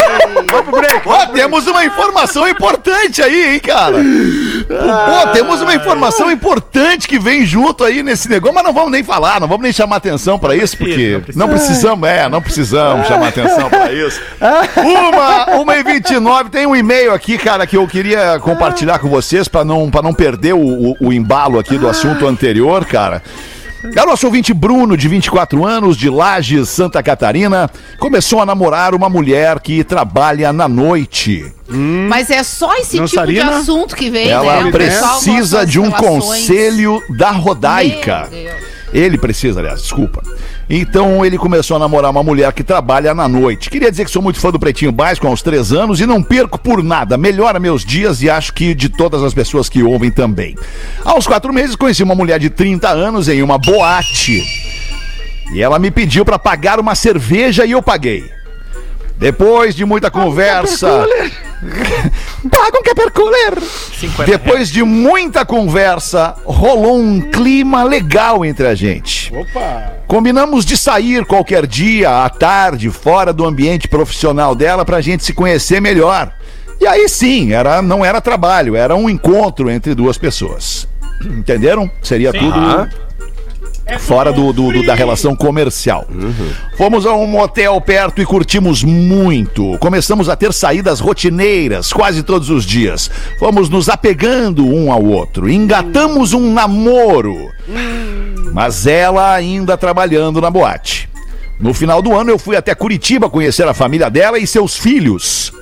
[1.05, 3.97] Ó, temos uma informação importante aí, hein, cara?
[3.97, 9.03] Pô, temos uma informação importante que vem junto aí nesse negócio, mas não vamos nem
[9.03, 13.27] falar, não vamos nem chamar atenção pra isso, porque não precisamos, é, não precisamos chamar
[13.29, 14.19] atenção pra isso.
[14.77, 19.47] Uma, uma e 29, tem um e-mail aqui, cara, que eu queria compartilhar com vocês
[19.47, 23.21] pra não, pra não perder o, o, o embalo aqui do assunto anterior, cara.
[23.93, 27.69] É o nosso ouvinte Bruno, de 24 anos, de Lages, Santa Catarina,
[27.99, 31.51] começou a namorar uma mulher que trabalha na noite.
[31.67, 33.41] Mas é só esse Dançarina?
[33.41, 34.71] tipo de assunto que vem, Ela né?
[34.71, 36.07] Precisa de um relações.
[36.23, 38.27] conselho da Rodaica.
[38.31, 38.74] Meu Deus.
[38.93, 40.21] Ele precisa, aliás, desculpa.
[40.69, 43.69] Então ele começou a namorar uma mulher que trabalha na noite.
[43.69, 46.23] Queria dizer que sou muito fã do Pretinho Básico há uns três anos e não
[46.23, 47.17] perco por nada.
[47.17, 50.55] Melhora meus dias e acho que de todas as pessoas que ouvem também.
[51.03, 54.43] Aos quatro meses conheci uma mulher de 30 anos em uma boate.
[55.53, 58.29] E ela me pediu para pagar uma cerveja e eu paguei.
[59.17, 61.05] Depois de muita conversa.
[62.49, 63.59] Paga um Capercooler!
[63.61, 69.33] 50 Depois de muita conversa, rolou um clima legal entre a gente.
[69.33, 69.93] Opa!
[70.07, 75.33] Combinamos de sair qualquer dia, à tarde, fora do ambiente profissional dela, pra gente se
[75.33, 76.31] conhecer melhor.
[76.79, 80.87] E aí sim, era, não era trabalho, era um encontro entre duas pessoas.
[81.23, 81.89] Entenderam?
[82.01, 82.59] Seria tudo
[83.99, 86.05] fora do, do- do- da relação comercial.
[86.77, 89.77] Fomos a um motel perto e curtimos muito.
[89.79, 93.09] Começamos a ter saídas rotineiras quase todos os dias.
[93.39, 95.49] Fomos nos apegando um ao outro.
[95.49, 97.51] Engatamos um namoro.
[98.51, 101.09] Mas ela ainda trabalhando na boate.
[101.59, 105.53] No final do ano eu fui até Curitiba conhecer a família dela e seus filhos.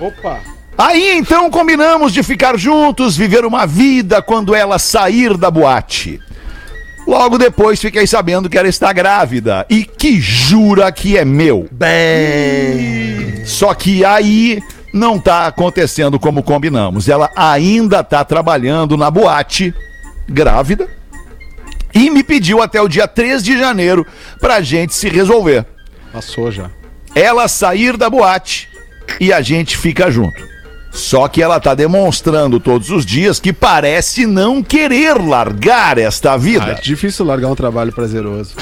[0.00, 0.38] Opa!
[0.76, 6.20] Aí então combinamos de ficar juntos, viver uma vida quando ela sair da boate.
[7.06, 11.68] Logo depois fiquei sabendo que ela está grávida e que jura que é meu.
[11.70, 13.44] Bem.
[13.44, 14.62] Só que aí
[14.92, 17.08] não tá acontecendo como combinamos.
[17.08, 19.74] Ela ainda tá trabalhando na boate,
[20.28, 20.88] grávida,
[21.94, 24.06] e me pediu até o dia 3 de janeiro
[24.40, 25.66] pra gente se resolver.
[26.12, 26.70] Passou já.
[27.14, 28.68] Ela sair da boate
[29.20, 30.51] e a gente fica junto.
[30.92, 36.36] Só que ela tá demonstrando todos os dias que parece não querer largar esta Ah,
[36.36, 36.72] vida.
[36.78, 38.54] é difícil largar um trabalho prazeroso.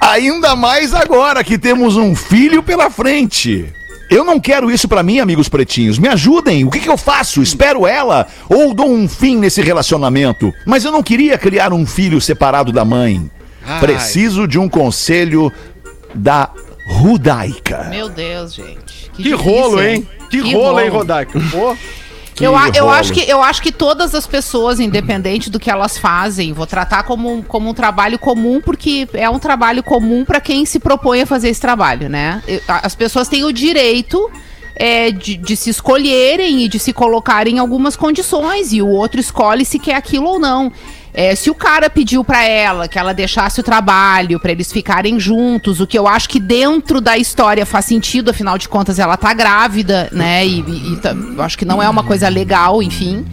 [0.00, 3.72] Ainda mais agora que temos um filho pela frente.
[4.10, 5.98] Eu não quero isso pra mim, amigos pretinhos.
[5.98, 6.64] Me ajudem.
[6.64, 7.42] O que, que eu faço?
[7.42, 10.50] Espero ela ou dou um fim nesse relacionamento?
[10.66, 13.30] Mas eu não queria criar um filho separado da mãe.
[13.80, 15.52] Preciso de um conselho
[16.14, 16.48] da
[16.88, 17.84] Rudaica.
[17.90, 19.10] Meu Deus, gente.
[19.14, 20.08] Que difícil, rolo, hein?
[20.30, 21.38] Que, rolo, hein, Rodaica?
[21.50, 21.76] Pô.
[22.40, 26.52] Eu, eu, acho que, eu acho que todas as pessoas, independente do que elas fazem,
[26.52, 30.64] vou tratar como, um- como um trabalho comum, porque é um trabalho comum para quem
[30.64, 32.40] se propõe a fazer esse trabalho, né?
[32.68, 34.30] As pessoas têm o direito
[34.76, 39.18] é, de, de se escolherem e de se colocarem em algumas condições, e o outro
[39.20, 40.72] escolhe se quer aquilo ou não.
[41.20, 45.18] É, se o cara pediu pra ela que ela deixasse o trabalho pra eles ficarem
[45.18, 49.16] juntos, o que eu acho que dentro da história faz sentido, afinal de contas ela
[49.16, 50.46] tá grávida, né?
[50.46, 53.26] E, e- e tá- eu acho que não é uma coisa legal, enfim,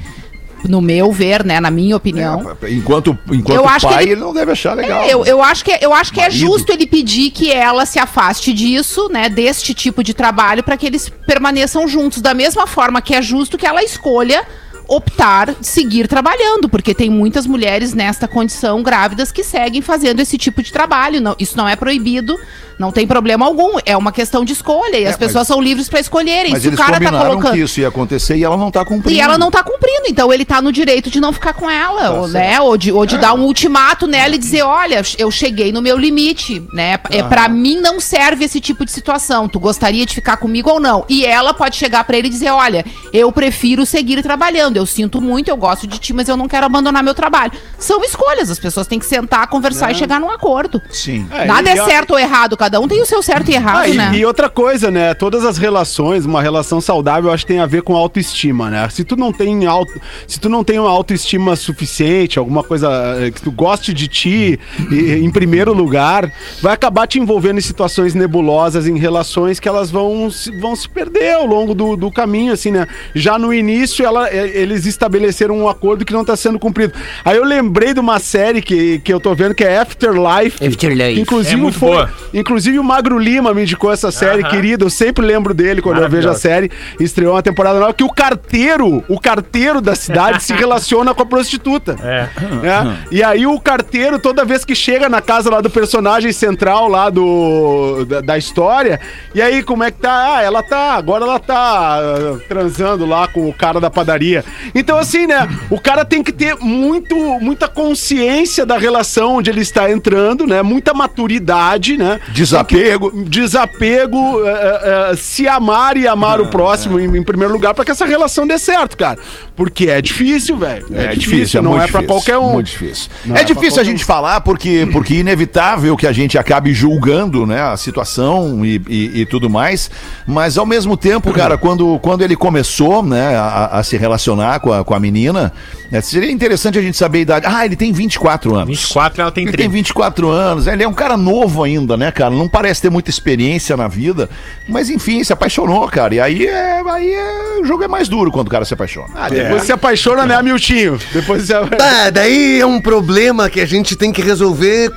[0.67, 1.60] no meu ver, né?
[1.60, 2.56] Na minha opinião.
[2.67, 4.19] Enquanto, enquanto Eu acho que pai, ele- ele...
[4.21, 5.04] não deve achar legal.
[5.04, 6.39] É, eu, eu acho que, eu acho que é Marido.
[6.39, 10.88] justo ele pedir que ela se afaste disso, né, deste tipo de trabalho, para que
[10.88, 12.19] eles permaneçam juntos.
[12.19, 14.43] Da mesma forma que é justo que ela escolha
[14.88, 20.62] optar seguir trabalhando, porque tem muitas mulheres nesta condição grávidas que seguem fazendo esse tipo
[20.62, 21.21] de trabalho.
[21.21, 22.38] Não, isso não é proibido,
[22.78, 23.78] não tem problema algum.
[23.86, 26.52] É uma questão de escolha e as mas- pessoas são livres para escolherem.
[26.52, 28.84] Mas Se o eles cara tá colocando que isso ia acontecer e ela não tá
[28.86, 29.17] cumprindo.
[29.17, 32.12] e ela não tá cumprindo, então ele tá no direito de não ficar com ela,
[32.12, 32.60] ou, né?
[32.62, 35.98] Ou de, ou de dar um ultimato nela e dizer, olha, eu cheguei no meu
[35.98, 37.00] limite, né?
[37.10, 39.48] É, pra mim não serve esse tipo de situação.
[39.48, 41.06] Tu gostaria de ficar comigo ou não?
[41.08, 44.74] E ela pode chegar pra ele e dizer, olha, eu prefiro seguir trabalhando.
[44.75, 47.51] Falando, eu sinto muito, eu gosto de ti, mas eu não quero abandonar meu trabalho.
[47.77, 50.81] São escolhas, as pessoas têm que sentar, conversar e chegar num acordo.
[50.89, 51.27] Sim.
[51.31, 53.77] É, Nada e é certo ou errado, cada um tem o seu certo e errado,
[53.79, 54.11] Ah, e, né?
[54.15, 55.13] e outra coisa, né?
[55.13, 58.88] Todas as relações, uma relação saudável, eu acho que tem a ver com autoestima, né?
[58.89, 59.93] Se tu não tem auto,
[60.27, 64.59] se tu não tem uma autoestima suficiente, alguma coisa eh, que tu goste de ti,
[64.91, 69.89] e- em primeiro lugar, vai acabar te envolvendo em situações nebulosas, em relações que elas
[69.91, 72.88] vão, se- vão se perder ao longo do, do caminho, assim, né?
[73.13, 76.93] Já no início, ela, eh, eles estabeleceram um acordo que não tá sendo cumprido.
[77.23, 80.65] Aí eu lembrei de uma série que, que eu tô vendo que é Afterlife.
[80.65, 81.21] Afterlife.
[81.21, 82.10] Inclusive É muito foi, boa.
[82.34, 84.49] Inclusive o Magro Lima me indicou essa série, Aham.
[84.49, 84.86] querida.
[84.86, 86.69] Eu sempre lembro dele quando eu vejo a série.
[86.99, 91.25] Estreou uma temporada nova que o carteiro, o carteiro da cidade se relaciona com a
[91.25, 91.95] prostituta.
[92.04, 92.28] É.
[92.62, 92.97] né?
[93.12, 97.10] E aí o carteiro, toda vez que chega na casa lá do personagem central lá
[97.10, 98.99] do da, da história,
[99.34, 100.36] e aí como é que tá?
[100.36, 104.43] Ah, ela tá, agora ela tá ah, transando lá com o cara da padaria.
[104.74, 109.62] Então assim, né, o cara tem que ter muito muita consciência da relação onde ele
[109.62, 110.62] está entrando, né?
[110.62, 112.20] Muita maturidade, né?
[112.34, 113.12] Desapego.
[113.26, 117.86] desapego, é, é, é, se amar e amar o próximo em, em primeiro lugar para
[117.86, 119.18] que essa relação dê certo, cara.
[119.56, 120.86] Porque é difícil, velho.
[120.94, 122.54] É, difícil, não muito é para difícil, qualquer um.
[122.54, 123.10] Muito difícil.
[123.26, 126.74] Não é, é difícil a gente falar porque porque é inevitável que a gente acabe
[126.74, 129.89] julgando, né, a situação e, e- e tudo mais.
[130.28, 134.71] Mas ao mesmo tempo, cara, quando, quando ele começou, né, a, a se relacionar com
[134.73, 135.51] a, com a menina,
[135.91, 137.45] né, seria interessante a gente saber a idade.
[137.47, 138.67] Ah, ele tem 24 anos.
[138.69, 139.63] 24 ela tem Ele 30.
[139.63, 142.29] tem 24 anos, ele é um cara novo ainda, né, cara?
[142.34, 144.29] Não parece ter muita experiência na vida,
[144.67, 146.15] mas enfim, se apaixonou, cara.
[146.15, 149.08] E aí, é, aí é- o jogo é mais duro quando o cara se apaixona.
[149.15, 150.99] Ah, depois se apaixona, né, Miltinho?
[151.13, 151.53] Depois você...
[151.77, 154.91] Tá, daí é um problema que a gente tem que resolver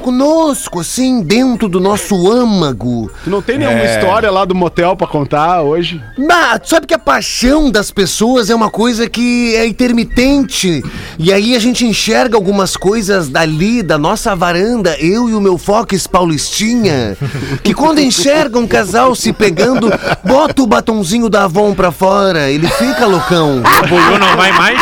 [0.00, 3.10] conosco, assim, dentro do nosso âmago.
[3.24, 3.94] Tu não tem nenhuma É.
[3.94, 6.00] história lá do motel pra contar hoje?
[6.18, 10.82] Bah, tu sabe que a paixão das pessoas é uma coisa que é intermitente.
[11.18, 15.56] E aí a gente enxerga algumas coisas dali, da nossa varanda, eu e o meu
[15.58, 17.16] Fox Paulistinha,
[17.62, 19.88] que quando enxerga um casal se pegando,
[20.24, 23.62] bota o batonzinho da Avon pra fora, ele fica loucão.
[23.84, 24.80] O Buiu não vai mais?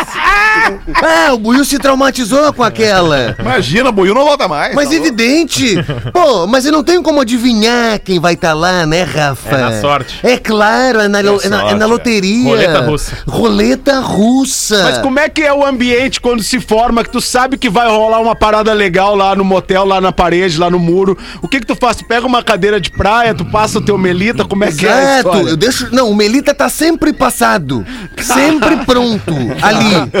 [1.03, 3.35] Ah, o Buiu se traumatizou com aquela.
[3.39, 4.73] Imagina, Buiu não volta mais.
[4.75, 5.75] Mas tá evidente.
[6.11, 9.55] Pô, mas eu não tenho como adivinhar quem vai estar lá, né, Rafa?
[9.55, 10.19] É na sorte.
[10.23, 11.85] É claro, é na, lo- é na- é na sorte, é.
[11.85, 12.49] loteria.
[12.49, 13.17] Roleta russa.
[13.27, 14.83] Roleta russa.
[14.83, 17.87] Mas como é que é o ambiente quando se forma, que tu sabe que vai
[17.87, 21.17] rolar uma parada legal lá no motel, lá na parede, lá no muro?
[21.41, 21.97] O que que tu faz?
[21.97, 24.91] Tu pega uma cadeira de praia, tu passa o teu melita, como é que é
[24.91, 25.87] a Exato, eu deixo.
[25.91, 27.85] Não, o Melita tá sempre passado.
[28.17, 29.33] Sempre pronto.
[29.61, 30.11] Ali.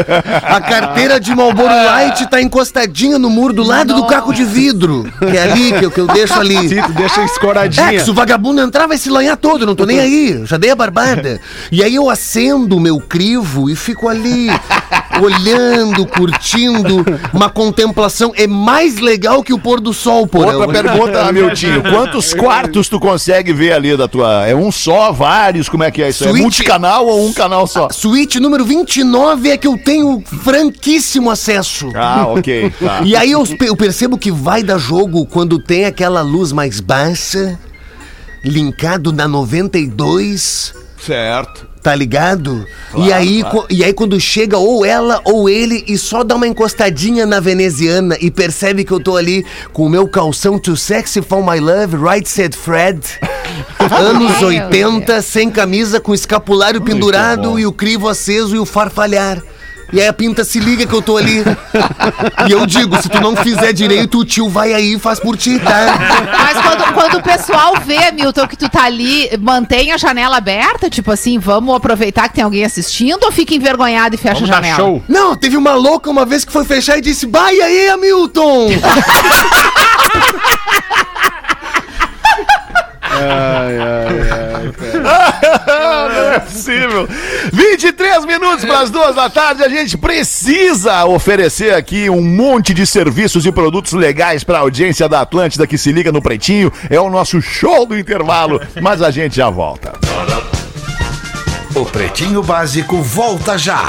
[0.43, 5.11] A carteira de Marlboro Light tá encostadinha no muro do lado do caco de vidro.
[5.19, 6.55] Que é ali que eu, que eu deixo ali.
[6.69, 7.89] Sim, tu deixa É, escoradinha.
[7.91, 10.71] que se o vagabundo entrar vai se lanhar todo, não tô nem aí, já dei
[10.71, 11.39] a barbada.
[11.71, 14.47] E aí eu acendo o meu crivo e fico ali,
[15.21, 18.31] olhando, curtindo, uma contemplação.
[18.35, 20.59] É mais legal que o pôr do sol, porão.
[20.61, 21.81] Outra pergunta, Miltinho.
[21.83, 24.45] Quantos quartos tu consegue ver ali da tua.
[24.47, 25.69] É um só, vários?
[25.69, 26.23] Como é que é isso?
[26.23, 27.87] É Suíte- multicanal ou um canal só?
[27.91, 31.89] Suíte número 29 é que eu tenho franquíssimo acesso.
[31.95, 32.71] Ah, ok.
[32.79, 33.01] Tá.
[33.03, 37.57] E aí eu, eu percebo que vai dar jogo quando tem aquela luz mais baixa,
[38.43, 40.73] linkado na 92.
[40.97, 41.67] Certo.
[41.85, 42.65] Tá ligado?
[42.95, 46.47] e, aí, co- e aí quando chega ou ela ou ele e só dá uma
[46.47, 51.21] encostadinha na veneziana e percebe que eu tô ali com o meu calção Too Sexy
[51.21, 53.01] For My Love, Right Said Fred.
[54.01, 59.43] Anos Meu 80, sem camisa, com escapulário pendurado e o crivo aceso e o farfalhar.
[59.93, 61.43] E aí a pinta se liga que eu tô ali.
[62.47, 65.37] e eu digo, se tu não fizer direito, o tio vai aí e faz por
[65.37, 65.97] ti, tá?
[66.43, 70.89] Mas quando, quando o pessoal vê, Milton, que tu tá ali, mantém a janela aberta,
[70.89, 74.53] tipo assim, vamos aproveitar que tem alguém assistindo ou fica envergonhado e fecha Vamos a
[74.53, 74.77] dar janela?
[74.77, 75.03] show.
[75.07, 78.67] Não, teve uma louca uma vez que foi fechar e disse: Vai aí, Hamilton!
[86.07, 87.07] Não é possível.
[87.51, 89.63] 23 minutos para as duas da tarde.
[89.63, 95.07] A gente precisa oferecer aqui um monte de serviços e produtos legais para a audiência
[95.07, 96.71] da Atlântida que se liga no Pretinho.
[96.89, 99.93] É o nosso show do intervalo, mas a gente já volta.
[101.75, 103.85] O Pretinho Básico volta já.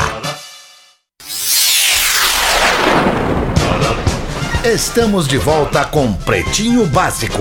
[4.67, 7.39] Estamos de volta com Pretinho Básico.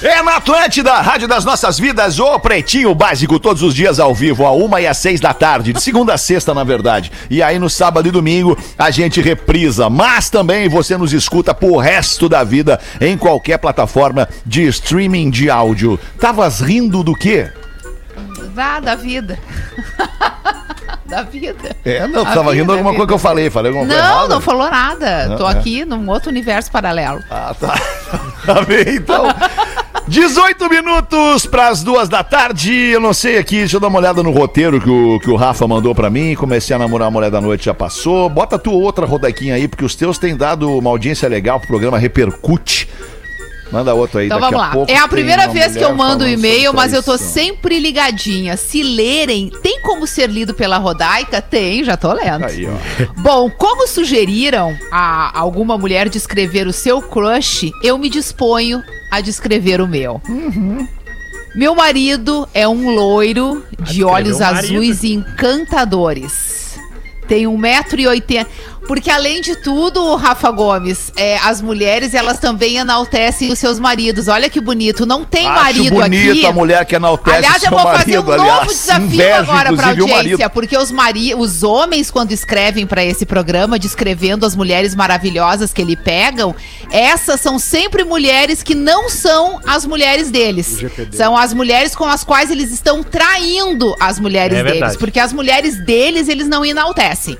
[0.00, 4.46] É na Atlântida, Rádio das Nossas Vidas, o Pretinho Básico, todos os dias ao vivo,
[4.46, 7.10] a uma e às seis da tarde, de segunda a sexta, na verdade.
[7.28, 11.78] E aí no sábado e domingo a gente reprisa, mas também você nos escuta pro
[11.78, 15.98] resto da vida em qualquer plataforma de streaming de áudio.
[16.20, 17.50] Tavas rindo do quê?
[18.58, 19.38] Vá da vida.
[21.06, 21.76] da vida.
[21.84, 23.48] É, não, tu tava rindo alguma coisa que eu falei.
[23.50, 24.34] Falei alguma coisa Não, errada?
[24.34, 25.36] não falou nada.
[25.38, 25.52] Tô é.
[25.52, 27.22] aqui num outro universo paralelo.
[27.30, 27.74] Ah, tá.
[28.44, 29.26] Tá bem, então.
[30.08, 32.72] 18 minutos para as duas da tarde.
[32.72, 35.36] Eu não sei aqui, deixa eu dar uma olhada no roteiro que o, que o
[35.36, 36.34] Rafa mandou para mim.
[36.34, 38.28] Comecei a namorar a mulher da noite, já passou.
[38.28, 41.68] Bota a tua outra rodaquinha aí, porque os teus têm dado uma audiência legal pro
[41.68, 42.88] programa Repercute.
[43.70, 44.72] Manda outra aí Então daqui vamos a lá.
[44.74, 44.90] pouco.
[44.92, 48.56] É a primeira vez que eu mando o e-mail, mas eu tô sempre ligadinha.
[48.56, 51.42] Se lerem, tem como ser lido pela Rodaica?
[51.42, 52.44] Tem, já tô lendo.
[52.46, 52.72] Aí, ó.
[53.20, 59.80] Bom, como sugeriram a alguma mulher descrever o seu crush, eu me disponho a descrever
[59.80, 60.20] o meu.
[61.54, 64.58] Meu marido é um loiro de olhos marido.
[64.74, 66.78] azuis e encantadores.
[67.26, 68.46] Tem 1,80m.
[68.86, 74.28] Porque além de tudo, Rafa Gomes, é, as mulheres elas também enaltecem os seus maridos.
[74.28, 75.04] Olha que bonito.
[75.04, 76.46] Não tem Acho marido bonito aqui.
[76.46, 78.66] a mulher que enaltece Aliás, seu eu vou fazer um novo aliás.
[78.68, 83.78] desafio Invejo, agora pra audiência, porque os, mari os homens, quando escrevem pra esse programa,
[83.78, 86.54] descrevendo as mulheres maravilhosas que ele pegam,
[86.90, 90.78] essas são sempre mulheres que não são as mulheres deles.
[91.12, 94.98] São as mulheres com as quais eles estão traindo as mulheres É deles, verdade.
[94.98, 97.36] porque as mulheres deles eles não enaltecem.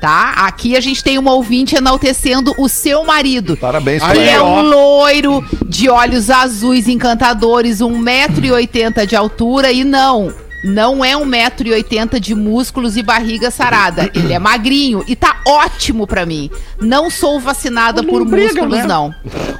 [0.00, 0.30] Tá?
[0.46, 3.56] Aqui a gente tem uma ouvinte enaltecendo o seu marido.
[3.56, 10.32] Parabéns Que Aí, é um loiro de olhos azuis encantadores, 1,80m de altura e não.
[10.62, 14.10] Não é 1,80m de músculos e barriga sarada.
[14.14, 16.50] Ele é magrinho e tá ótimo pra mim.
[16.80, 19.14] Não sou vacinada por músculos, não.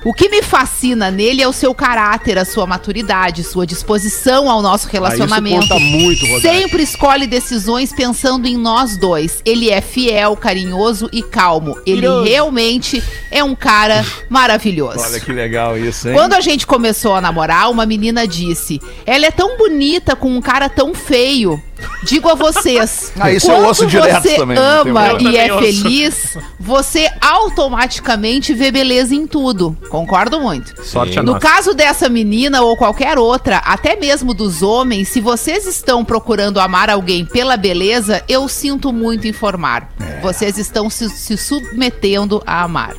[0.05, 4.63] O que me fascina nele é o seu caráter, a sua maturidade, sua disposição ao
[4.63, 5.69] nosso relacionamento.
[5.69, 6.59] conta muito, Rodaica.
[6.59, 9.41] Sempre escolhe decisões pensando em nós dois.
[9.45, 11.77] Ele é fiel, carinhoso e calmo.
[11.87, 15.01] Ele realmente é um cara maravilhoso.
[15.01, 16.15] Olha que legal isso, hein?
[16.15, 20.41] Quando a gente começou a namorar, uma menina disse: Ela é tão bonita com um
[20.41, 21.63] cara tão feio.
[22.03, 27.09] Digo a vocês, Ah, isso eu ouço direto você também, ama e é feliz, você
[27.21, 29.77] automaticamente vê beleza em tudo.
[29.89, 30.75] Concordo muito.
[30.85, 31.47] Sorte a No nossa.
[31.47, 36.91] caso dessa menina ou qualquer outra, até mesmo dos homens, se vocês estão procurando amar
[36.91, 39.89] alguém pela beleza, eu sinto muito informar.
[40.23, 42.95] Vocês estão se, se submetendo a amar.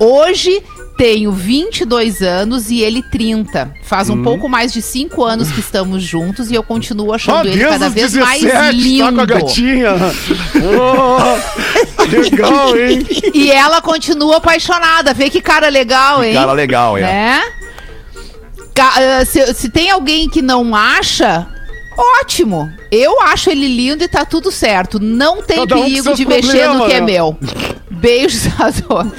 [0.00, 0.62] Hoje
[0.98, 3.72] tenho 22 anos e ele 30.
[3.84, 7.64] Faz um pouco mais de 5 anos que estamos juntos e eu continuo achando ele
[7.64, 8.42] cada vez mais
[8.74, 9.04] lindo.
[9.04, 9.94] tá com a gatinha.
[10.56, 13.06] Oh, legal, hein?
[13.32, 15.14] E ela continua apaixonada.
[15.14, 16.34] Vê que cara legal, hein?
[16.34, 17.02] Cara legal, é.
[17.02, 17.42] Né?
[18.80, 21.46] Ah, se, se tem alguém que não acha,
[22.20, 22.72] ótimo.
[22.90, 24.98] Eu acho ele lindo e tá tudo certo.
[24.98, 27.06] Não tem Cada um perigo seus de mexer no problemas, que é né?
[27.06, 27.38] meu.
[27.98, 29.12] Beijos a todos.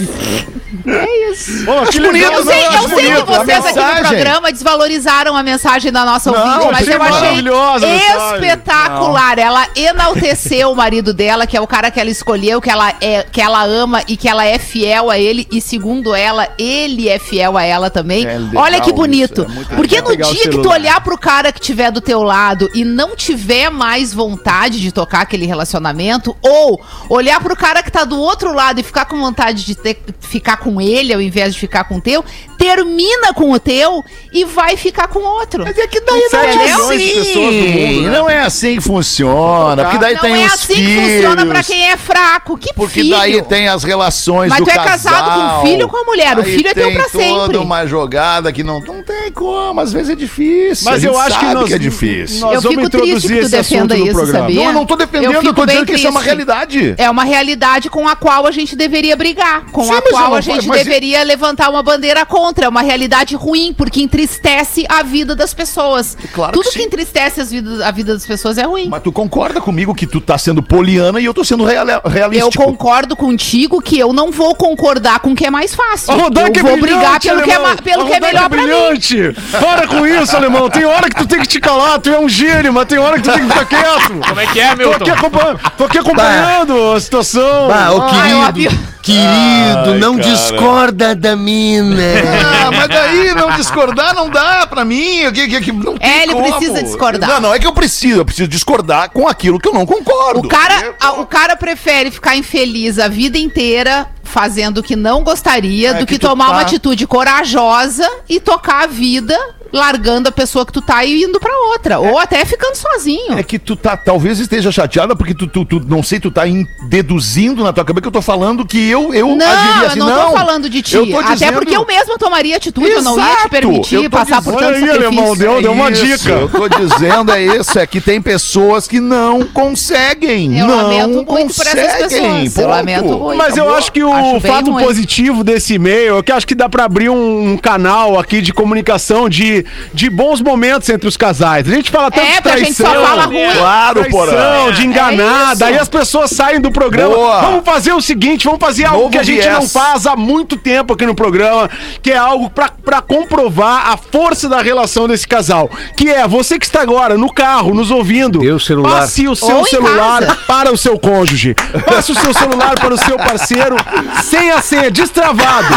[0.86, 1.66] É isso.
[1.66, 5.44] Pô, que bonito, legal, Eu sei, eu sei que vocês aqui no programa desvalorizaram a
[5.44, 7.98] mensagem da nossa Não, ouvinte, mas achei eu achei
[8.36, 9.40] espetacular.
[9.40, 13.24] Ela enalteceu o marido dela, que é o cara que ela escolheu, que ela, é,
[13.24, 15.48] que ela ama e que ela é fiel a ele.
[15.52, 18.26] E segundo ela, ele é fiel a ela também.
[18.26, 19.42] É legal Olha que bonito.
[19.42, 22.86] é Porque no dia que tu olhar pro cara que tiver do teu lado e
[22.86, 28.20] não tiver mais vontade de tocar aquele relacionamento, ou olhar pro cara que tá do
[28.20, 31.86] outro lado e ficar com vontade de ter, ficar com ele ao invés de ficar
[31.86, 32.24] com o teu,
[32.58, 35.64] termina com o teu e vai ficar com outro.
[35.64, 38.10] Mas é que daí não é milhões de pessoas no mundo, né?
[38.18, 39.84] Não é assim que funciona.
[39.84, 41.04] Porque daí não tem é os assim filhos.
[41.04, 42.58] que funciona pra quem é fraco.
[42.58, 43.16] Que Porque filho?
[43.18, 45.14] daí tem as relações Mas do tu é casal.
[45.14, 46.38] casado com filho ou com a mulher?
[46.38, 47.30] O filho é teu tem pra sempre.
[47.30, 49.80] toda uma jogada que não, não tem como.
[49.80, 50.86] Às vezes é difícil.
[50.86, 52.40] Mas a eu acho que nós- é difícil.
[52.42, 54.40] nós eu vamos fico triste introduzir que tu esse assunto no isso, programa.
[54.40, 54.60] sabia?
[54.60, 56.96] Não, eu não tô defendendo, eu, fico tô dizendo que isso é uma realidade.
[56.98, 60.34] É uma realidade com a qual a gente deveria brigar, com Sim, a eu qual
[60.36, 62.66] a gente vou- deveria levantar uma bandeira contra.
[62.66, 66.18] É uma realidade ruim, porque entristece a vida das pessoas.
[66.34, 68.88] Claro Tudo que que, entristece as vidas- a vida das pessoas é ruim.
[68.90, 72.10] Mas tu concorda comigo que tu tá sendo poliana e eu tô sendo real, Eu
[72.10, 72.64] realístico?
[72.64, 76.14] concordo contigo que eu não vou concordar com o que é mais fácil.
[76.14, 78.68] Eu vou é brigar brilhante, pelo que é, pelo que é melhor pra mim.
[78.68, 79.36] brilhante.
[79.60, 80.70] Para com isso, alemão.
[80.70, 82.00] Tem hora que tu tem que te calar.
[82.00, 84.20] Tu é um gênio, mas tem hora que tu tem que ficar quieto.
[84.28, 84.96] Como é que é, Tô Milton?
[84.96, 87.68] aqui, acompanhando, tô aqui acompanhando a situação.
[87.68, 88.68] Bah, Ah, eu avi-
[89.14, 90.30] querido, Ai, não cara.
[90.30, 91.96] discorda da mina.
[92.70, 95.26] Ah, mas daí não discordar não dá pra mim.
[95.26, 96.52] O que, que, que, não tem É, ele como.
[96.58, 97.30] precisa discordar.
[97.30, 98.20] Não, não é que eu preciso.
[98.20, 100.40] Eu preciso discordar com aquilo que eu não concordo.
[100.42, 105.24] O cara, a- o cara prefere ficar infeliz a vida inteira fazendo o que não
[105.24, 109.36] gostaria É do que que, tomar tá- uma atitude corajosa e tocar a vida
[109.72, 112.00] largando a pessoa que tu tá e indo pra outra.
[112.00, 113.38] Ou até ficando sozinho.
[113.38, 116.48] É que tu tá, talvez esteja chateada porque tu, tu, tu- não sei, tu tá
[116.48, 119.88] in- deduzindo na tua cabeça que eu tô falando que eu, eu Não, agiria eu
[119.88, 120.00] assim.
[120.00, 120.96] não, tô falando de ti.
[120.96, 123.96] eu tô Até dizendo- porque eu mesma tomaria atitude, eu não ia te Exato, permitir
[123.96, 125.36] eu passar por dizendo- tanto aí, alemão, sacrifício.
[125.38, 126.30] deu, deu uma Isso, dica.
[126.30, 130.60] Eu tô dizendo é isso, é que tem pessoas que não conseguem.
[130.60, 132.58] Eu não lamento muito por essas conseguem, pessoas.
[132.58, 133.38] Eu lamento muito.
[133.38, 134.84] Mas eu acho que o Acho fato ruim.
[134.84, 138.52] positivo desse e-mail é que acho que dá pra abrir um, um canal aqui de
[138.54, 141.68] comunicação de, de bons momentos entre os casais.
[141.68, 143.52] A gente fala tanto É, de gente traição, só fala ruim.
[143.58, 144.28] Claro, porra.
[144.28, 145.60] traição, de enganar, É isso.
[145.60, 147.16] daí as pessoas saem do programa.
[147.16, 147.42] Boa.
[147.42, 149.54] Vamos fazer o seguinte, vamos fazer algo que a gente viés.
[149.54, 151.70] não faz há muito tempo aqui no programa,
[152.02, 155.70] que é algo pra, pra comprovar a força da relação desse casal.
[155.96, 159.02] Que é, você que está agora no carro, nos ouvindo, o celular.
[159.02, 161.56] passe o seu Ou celular para o seu cônjuge.
[161.86, 163.76] Passe o seu celular para o seu parceiro
[164.24, 165.68] sem a senha, destravado.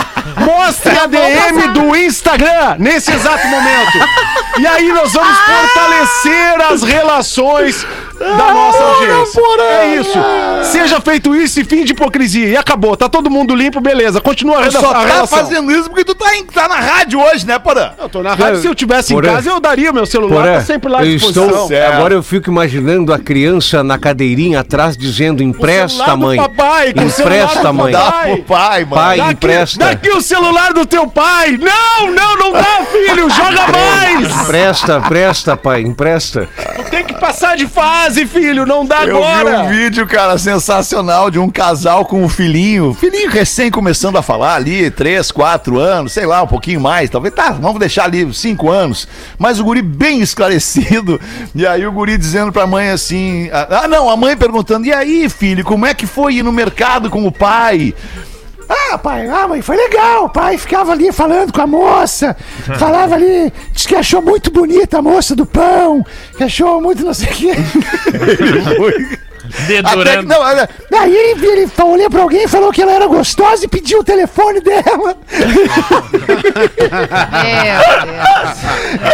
[0.44, 3.98] Mostre a DM do Instagram nesse exato momento.
[4.58, 7.86] E aí nós vamos fortalecer as relações
[8.22, 9.42] da nossa audiência.
[9.60, 10.18] É isso.
[10.70, 12.48] Seja feito isso e fim de hipocrisia.
[12.48, 12.96] E acabou.
[12.96, 14.20] Tá todo mundo limpo, beleza.
[14.20, 15.38] Continua a, Tu reda- só a tá relação.
[15.38, 17.90] fazendo isso porque tu tá, em- tá na rádio hoje, né, Porã?
[17.98, 18.60] Eu tô na rádio.
[18.60, 20.42] Se eu tivesse em casa, eu daria meu celular.
[20.42, 21.46] Porém, Tá sempre lá à eu disposição.
[21.46, 21.94] estou, Certo.
[21.94, 26.36] agora eu fico imaginando a criança na cadeirinha atrás dizendo empresta, mãe.
[26.38, 27.92] papai, com o celular empresta, do mãe.
[27.92, 28.34] Dá Pai.
[28.36, 28.94] pro pai, mano.
[29.02, 29.78] Pai, Daqui, empresta.
[29.84, 31.58] daqui o celular do teu pai!
[31.58, 33.28] Não, não, não dá, filho!
[33.30, 34.42] Joga mais!
[34.42, 36.48] Empresta, empresta, pai, empresta.
[37.03, 38.64] Tem que passar de fase, filho!
[38.64, 39.62] Não dá Eu vi agora!
[39.62, 44.55] um vídeo, cara, sensacional de um casal com um filhinho, filhinho recém começando a falar
[44.55, 48.70] ali, 3, 4 anos, sei lá, um pouquinho mais, talvez, tá, vamos deixar ali 5
[48.70, 51.20] anos, mas o guri bem esclarecido,
[51.57, 55.28] e aí o guri dizendo pra mãe assim, ah, não, a mãe perguntando, e aí,
[55.28, 57.92] filho, como é que foi ir no mercado com o pai?
[58.72, 60.24] Ah, pai, ah, mãe, foi legal.
[60.24, 62.36] O pai ficava ali falando com a moça,
[62.78, 66.04] falava ali, disse que achou muito bonita a moça do pão,
[66.36, 67.52] que achou muito não sei o quê.
[69.53, 70.28] Até que, Dedurando.
[70.28, 74.00] não, olha, Daí ele, ele olhou pra alguém, falou que ela era gostosa e pediu
[74.00, 75.16] o telefone dela.
[75.32, 75.46] Meu
[76.18, 76.42] Deus.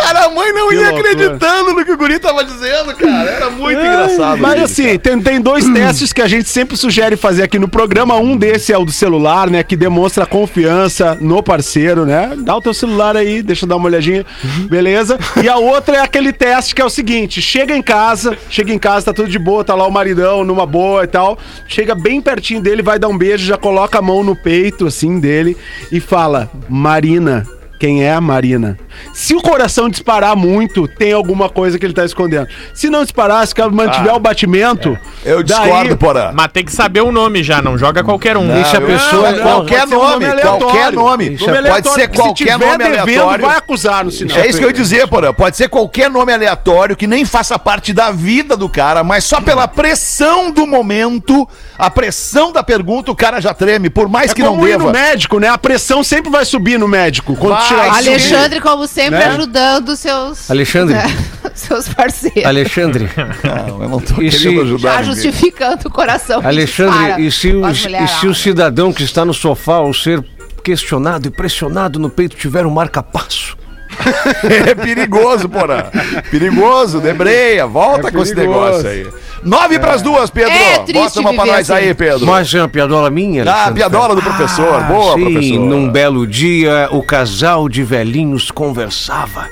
[0.02, 1.10] cara, a mãe não ia loucura.
[1.10, 4.38] acreditando no que o guri tava dizendo, cara, era muito engraçado.
[4.38, 8.16] Mas assim, tem, tem dois testes que a gente sempre sugere fazer aqui no programa.
[8.16, 9.62] Um desse é o do celular, né?
[9.62, 12.32] Que demonstra confiança no parceiro, né?
[12.38, 14.24] Dá o teu celular aí, deixa eu dar uma olhadinha.
[14.68, 15.18] Beleza?
[15.42, 18.78] E a outra é aquele teste que é o seguinte: chega em casa, chega em
[18.78, 21.38] casa, tá tudo de boa, tá lá o maridão numa boa e tal.
[21.66, 25.18] Chega bem pertinho dele, vai dar um beijo, já coloca a mão no peito, assim,
[25.18, 25.56] dele
[25.90, 27.57] e fala: Marina.
[27.78, 28.76] Quem é a Marina?
[29.14, 32.48] Se o coração disparar muito, tem alguma coisa que ele tá escondendo.
[32.74, 34.98] Se não disparar, se mantiver o batimento.
[35.24, 36.32] Eu discordo, Porã.
[36.34, 38.48] Mas tem que saber o nome já, não joga qualquer um.
[38.48, 39.30] Deixa a pessoa.
[39.32, 40.58] não, qualquer pode ser um nome, aleatório.
[40.58, 41.24] qualquer nome.
[41.30, 43.46] Nome Pode aleatório, ser se qualquer tiver nome devendo, aleatório.
[43.46, 44.38] vai acusar no sinal.
[44.38, 45.32] É isso que eu ia dizer, Porã.
[45.32, 49.40] Pode ser qualquer nome aleatório que nem faça parte da vida do cara, mas só
[49.40, 51.48] pela pressão do momento,
[51.78, 54.86] a pressão da pergunta, o cara já treme, por mais É que não ir no
[54.86, 54.92] deva.
[54.92, 55.48] médico, né?
[55.48, 57.36] A pressão sempre vai subir no médico.
[57.36, 57.67] Quando Vai.
[57.68, 59.26] Tirar Alexandre, como sempre, Né?
[59.26, 60.50] ajudando seus.
[60.50, 60.94] Alexandre.
[60.94, 61.04] né,
[61.54, 62.44] seus parceiros.
[62.44, 63.08] Alexandre,
[63.44, 66.40] Não, eu não tô E querendo se- ajudar Já justificando o coração.
[66.44, 70.24] Alexandre, e se, o, e se o cidadão que está no sofá ao ser
[70.64, 73.56] questionado e pressionado no peito tiver um marca-passo?
[74.70, 75.84] É perigoso, Porã.
[76.30, 78.82] Perigoso, debreia, volta com esse perigoso.
[78.82, 79.06] negócio aí.
[79.42, 80.52] Nove pras duas, Pedro.
[80.52, 81.86] É triste Bota uma pra nós assim.
[81.86, 82.26] aí, Pedro.
[82.26, 84.82] Mas é uma piadola minha, Ah, Alexandre piadola do professor.
[84.84, 85.60] Boa, Sim, professor.
[85.60, 89.48] num belo dia, o casal de velhinhos conversava.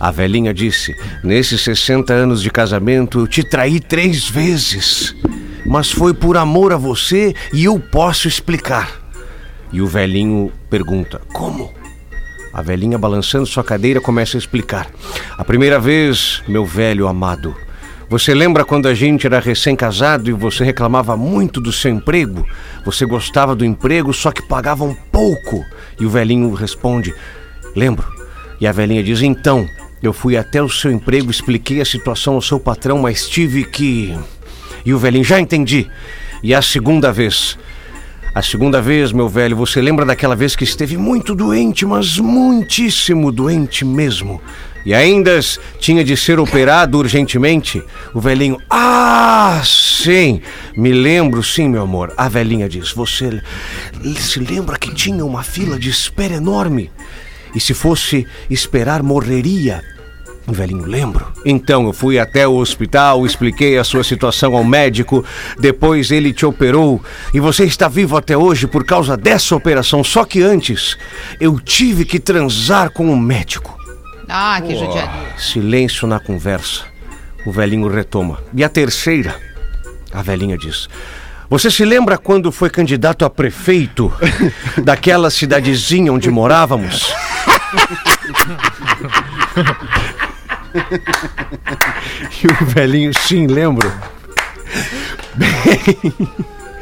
[0.00, 5.14] A velhinha disse: Nesses 60 anos de casamento, eu te traí três vezes.
[5.66, 8.90] Mas foi por amor a você e eu posso explicar.
[9.70, 11.74] E o velhinho pergunta: Como?
[12.58, 14.90] A velhinha, balançando sua cadeira, começa a explicar.
[15.36, 17.54] A primeira vez, meu velho amado,
[18.10, 22.44] você lembra quando a gente era recém-casado e você reclamava muito do seu emprego?
[22.84, 25.64] Você gostava do emprego, só que pagava um pouco.
[26.00, 27.14] E o velhinho responde:
[27.76, 28.12] Lembro.
[28.60, 29.64] E a velhinha diz: Então,
[30.02, 34.18] eu fui até o seu emprego, expliquei a situação ao seu patrão, mas tive que.
[34.84, 35.88] E o velhinho: Já entendi.
[36.42, 37.56] E a segunda vez.
[38.38, 43.32] A segunda vez, meu velho, você lembra daquela vez que esteve muito doente, mas muitíssimo
[43.32, 44.40] doente mesmo?
[44.86, 45.40] E ainda
[45.80, 47.82] tinha de ser operado urgentemente?
[48.14, 50.40] O velhinho, ah, sim,
[50.76, 52.14] me lembro, sim, meu amor.
[52.16, 53.42] A velhinha diz, você
[54.16, 56.92] se lembra que tinha uma fila de espera enorme?
[57.56, 59.82] E se fosse esperar, morreria.
[60.48, 61.26] O velhinho, lembro.
[61.44, 65.22] Então eu fui até o hospital, expliquei a sua situação ao médico,
[65.58, 70.02] depois ele te operou e você está vivo até hoje por causa dessa operação.
[70.02, 70.96] Só que antes
[71.38, 73.78] eu tive que transar com o médico.
[74.26, 75.36] Ah, que judiaria.
[75.36, 76.84] Silêncio na conversa.
[77.44, 78.38] O velhinho retoma.
[78.54, 79.36] E a terceira,
[80.12, 80.88] a velhinha diz:
[81.50, 84.10] Você se lembra quando foi candidato a prefeito
[84.82, 87.12] daquela cidadezinha onde morávamos?
[92.42, 93.92] e o velhinho, sim, lembro.
[95.34, 96.12] Bem,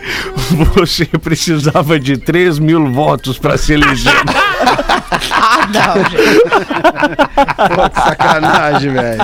[0.74, 4.12] você precisava de 3 mil votos para se eleger.
[5.30, 6.42] Ah, não, gente.
[7.94, 9.22] Sacanagem, velho.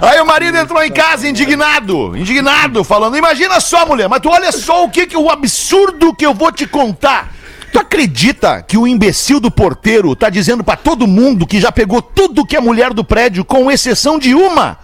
[0.00, 4.52] Aí o marido entrou em casa indignado, indignado, falando: Imagina só, mulher, mas tu olha
[4.52, 7.32] só o que, que o absurdo que eu vou te contar.
[7.76, 12.00] Tu acredita que o imbecil do porteiro tá dizendo pra todo mundo que já pegou
[12.00, 14.78] tudo que é mulher do prédio, com exceção de uma?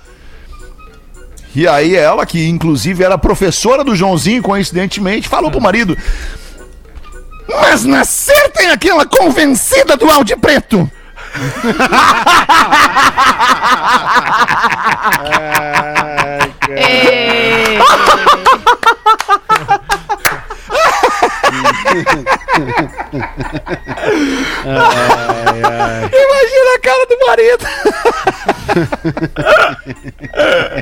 [1.56, 5.96] E aí ela, que inclusive era professora do Joãozinho, coincidentemente, falou pro marido:
[7.48, 10.90] Mas nascer tem aquela convencida do Audi Preto.
[15.24, 15.88] Ei,
[26.12, 27.64] Imagina a cara do marido.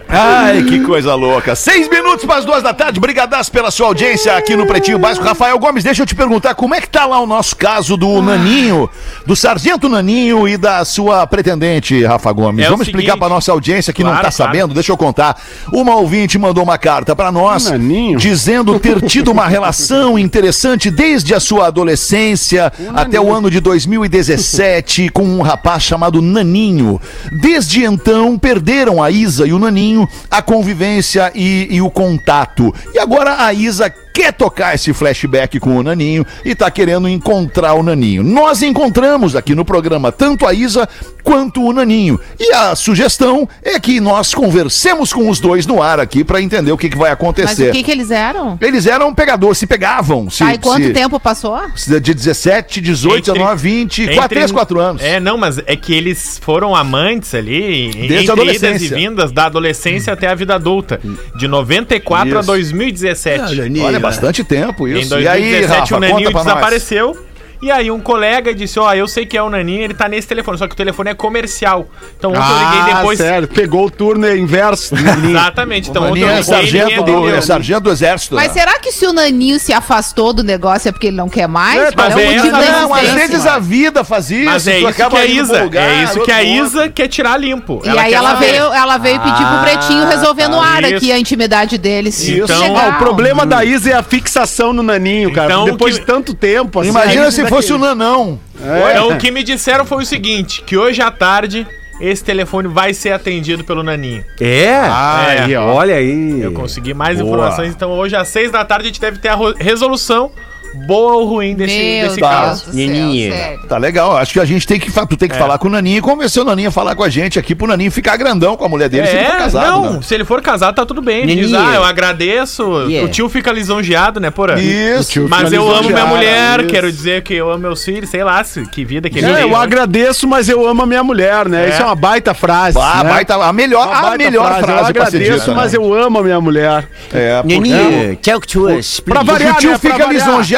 [0.08, 1.54] Ai, que coisa louca.
[1.54, 3.00] Seis minutos para as duas da tarde.
[3.00, 5.24] Brigadaço pela sua audiência aqui no Pretinho Básico.
[5.24, 8.20] Rafael Gomes, deixa eu te perguntar, como é que tá lá o nosso caso do
[8.22, 8.88] Naninho,
[9.26, 12.64] do Sargento Naninho e da sua pretendente, Rafa Gomes?
[12.64, 14.52] É o Vamos explicar seguinte- para nossa audiência que não Claro, tá claro.
[14.52, 15.40] sabendo, deixa eu contar.
[15.72, 18.18] Uma ouvinte mandou uma carta para nós, Naninho?
[18.18, 25.08] dizendo ter tido uma relação interessante desde a sua adolescência até o ano de 2017
[25.10, 27.00] com um rapaz chamado Naninho.
[27.40, 32.74] Desde então, perderam a Isa e o Naninho a convivência e, e o contato.
[32.94, 37.74] E agora a Isa quer tocar esse flashback com o Naninho e tá querendo encontrar
[37.74, 38.22] o Naninho.
[38.22, 40.88] Nós encontramos aqui no programa tanto a Isa
[41.22, 42.18] quanto o Naninho.
[42.38, 46.72] E a sugestão é que nós conversemos com os dois no ar aqui para entender
[46.72, 47.68] o que, que vai mas acontecer.
[47.70, 48.58] o que que eles eram?
[48.60, 50.28] Eles eram pegadores, se pegavam.
[50.30, 51.60] Se, Aí quanto se- tempo passou?
[51.76, 55.02] se- De 17, 18, Entre- 19, 20, entre- 4, 3, 4 anos.
[55.02, 59.30] É, não, mas é que eles foram amantes ali, Desde a entre idas e vindas,
[59.32, 61.00] da adolescência até a vida adulta.
[61.36, 62.46] De 94 a Isso.
[62.46, 63.60] 2017.
[63.82, 65.18] Olha, é bastante tempo Em isso.
[65.18, 66.00] E aí, 2017 Rafa, o
[66.32, 66.44] nós.
[66.44, 67.29] desapareceu.
[67.62, 70.26] E aí um colega disse, ó, eu sei que é o Naninho, ele tá nesse
[70.26, 71.86] telefone, só que o telefone é comercial.
[72.18, 73.20] Então ontem eu liguei depois...
[73.20, 73.48] Ah, sério.
[73.48, 74.94] Pegou o turno inverso.
[74.96, 75.36] do Naninho.
[75.36, 78.34] Exatamente, então O ontem eu é liguei e sargento do, é sargento do exército.
[78.34, 78.54] Mas né?
[78.60, 81.76] será que se o Naninho se afastou do negócio é porque ele não quer mais?
[81.78, 84.44] É, o é motivo essa- da Não, às vezes a vida faz isso.
[84.46, 86.42] Mas é isso que acaba a um Isa, lugar, é isso que a.
[86.42, 87.82] Isa quer tirar limpo.
[87.84, 90.94] E aí quer ela veio, ela veio pedir pro Pretinho resolver no ar isso.
[90.96, 92.26] aqui a intimidade deles.
[92.26, 92.90] Então- Ah, legal.
[92.90, 95.52] o problema da Isa é a fixação no naninho, cara.
[95.52, 96.80] Então, Depois de tanto tempo.
[96.80, 98.38] assim, Imagina se fosse o Nanão.
[98.54, 101.66] Então o que me disseram foi o seguinte, que hoje à tarde
[102.00, 104.24] esse telefone vai ser atendido pelo Naninho.
[104.40, 104.70] É?
[104.74, 105.38] Ah, É.
[105.40, 105.66] aí, ó.
[105.74, 106.40] Olha aí.
[106.40, 107.28] Eu consegui mais Boa.
[107.28, 110.30] informações, então hoje às seis da tarde a gente deve ter a resolução
[110.74, 112.72] boa ou ruim desse, Meu desse Deus caso.
[112.72, 113.60] sério.
[113.68, 114.16] Tá legal.
[114.16, 116.42] Acho que a gente tem que, tu tem que falar com o Naninho e convencer
[116.42, 118.88] o Naninho a falar com a gente aqui pro Naninho ficar grandão com a mulher
[118.88, 119.70] dele se ele for É, casado.
[119.70, 120.00] não, né?
[120.02, 121.22] se ele for casado tá tudo bem.
[121.22, 122.62] Ele diz, ah, eu agradeço.
[122.88, 123.06] Yeah.
[123.06, 124.60] O tio fica lisonjeado, né, porra?
[124.60, 125.26] Isso.
[125.28, 126.68] Mas eu amo minha lisonjeado, mulher, isso.
[126.68, 129.34] quero dizer que eu amo meus filhos, sei lá, se- que vida que ele É,
[129.34, 129.54] tem, eu né?
[129.56, 131.66] agradeço, mas eu amo a minha mulher, né?
[131.66, 131.68] É.
[131.70, 132.78] Isso é uma baita frase.
[132.80, 133.10] Ah, né?
[133.10, 135.78] baita- a melhor, Uma a baita melhor frase, Eu pra ser agradeço, dita, mas né?
[135.78, 136.88] eu amo a minha mulher.
[137.12, 139.00] É, porque Nininha, tell to us.
[139.00, 139.78] Pra variar, o tio né?
[139.78, 140.10] Fica variar.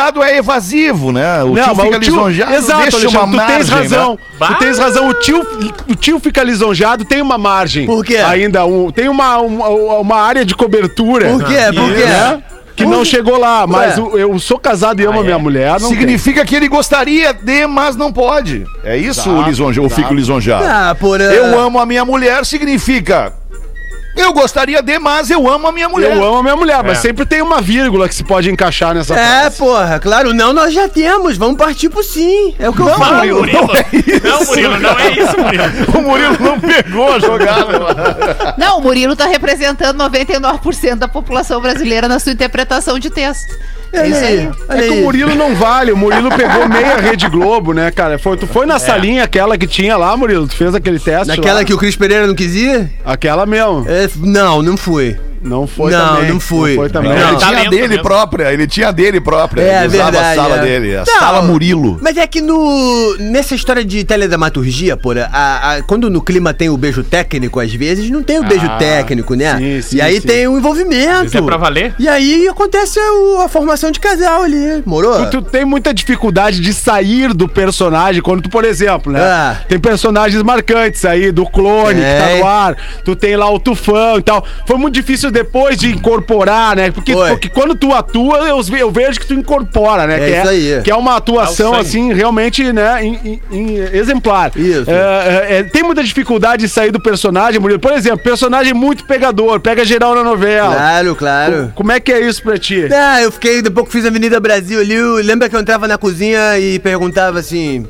[0.03, 1.43] Lisonjeado é evasivo, né?
[1.43, 4.19] O Não, tio fica o tio, lisonjeado, exato, deixa Alexandre, uma tu tens margem, razão.
[4.41, 4.47] né?
[4.49, 5.09] Tu tens razão.
[5.09, 5.47] O tio,
[5.89, 7.87] o tio fica lisonjeado, tem uma margem.
[7.87, 8.17] Por quê?
[8.17, 11.29] Ainda um, tem uma, uma, uma área de cobertura.
[11.31, 11.59] Por quê?
[11.75, 12.05] Por quê?
[12.05, 12.43] Né?
[12.75, 15.79] Que não chegou lá, mas o- eu sou casado e amo a minha mulher.
[15.79, 18.65] Não Significa que ele gostaria de, mas não pode.
[18.83, 20.65] É isso o lisonjeado, eu fico lisonjeado.
[20.67, 21.21] Ah, por...
[21.21, 23.35] ah, Eu amo a minha mulher significa.
[24.15, 26.15] Eu gostaria de, mas eu amo a minha mulher.
[26.17, 27.01] Eu amo a minha mulher, mas É.
[27.01, 29.57] sempre tem uma vírgula que se pode encaixar nessa É, frase.
[29.57, 31.37] porra, claro, não, nós já temos.
[31.39, 32.55] Vamos partir pro sim.
[32.59, 33.17] É o que eu Não, falo.
[33.17, 35.65] Murilo, não, Murilo, não é isso, Murilo.
[35.99, 38.55] O Murilo não pegou a jogada.
[38.59, 43.57] Não, o Murilo tá representando 99% da população brasileira na sua interpretação de texto.
[43.93, 44.51] É isso aí.
[44.69, 45.03] É que o.
[45.03, 48.19] Murilo não vale, o Murilo pegou meia Rede Globo, né, cara?
[48.19, 50.47] Foi, tu foi na salinha aquela que tinha lá, Murilo?
[50.49, 51.65] Tu fez aquele teste Naquela lá?
[51.65, 52.91] que o Cris Pereira não quis ir?
[53.05, 53.85] Aquela mesmo.
[53.87, 55.17] É, não, não fui.
[55.43, 56.31] Não foi Não, também.
[56.33, 56.75] não fui.
[56.77, 57.11] foi também.
[57.11, 58.03] Não, ele Não, tinha dele mesmo.
[58.03, 59.63] própria, ele tinha dele própria.
[59.63, 60.61] É, ele usava verdade, a sala é.
[60.61, 61.99] dele, a Não, sala Murilo.
[62.01, 66.69] Mas é que no nessa história de teledramaturgia, porra, a, a- quando no clima tem
[66.71, 69.57] o beijo técnico, às vezes não tem o beijo Ah, técnico, né?
[69.59, 70.27] sim, sim, e aí sim.
[70.27, 71.27] tem o envolvimento.
[71.27, 71.95] Isso é pra valer?
[71.99, 75.27] E aí acontece o- a formação de casal ali, morou?
[75.27, 79.21] Tu, tu tem muita dificuldade de sair do personagem quando tu, por exemplo, né?
[79.21, 79.57] Ah.
[79.69, 82.39] Tem personagens marcantes aí, do clone que tá É.
[82.39, 84.45] no ar, tu tem lá o tufão e tal.
[84.67, 86.91] Foi muito difícil depois de incorporar, né?
[86.91, 87.31] Porque, Foi.
[87.31, 90.15] porque quando tu atua, eu, eu vejo que tu incorpora, né?
[90.17, 90.83] É que isso aí.
[90.85, 93.05] Que é uma atuação, É o assim, realmente, né?
[93.05, 94.53] em- em- em exemplar.
[94.57, 94.91] Isso.
[94.91, 97.81] É, é, é, tem muita dificuldade de sair do personagem, Murilo.
[97.81, 100.75] Por exemplo, personagem muito pegador, pega geral na novela.
[100.75, 101.73] Claro, claro.
[101.75, 102.87] Como é que é isso pra ti?
[102.93, 105.97] Ah, eu fiquei, depois que fiz a Avenida Brasil ali, lembra que eu entrava na
[105.99, 107.87] cozinha e perguntava assim: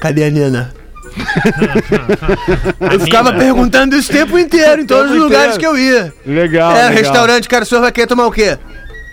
[0.00, 0.72] Cadê a Nina?
[2.92, 6.12] eu ficava perguntando isso o tempo inteiro, em todos os lugares que eu ia.
[6.24, 6.70] Legal.
[6.72, 6.92] é, legal.
[6.92, 8.58] restaurante, cara, o senhor vai querer tomar o quê?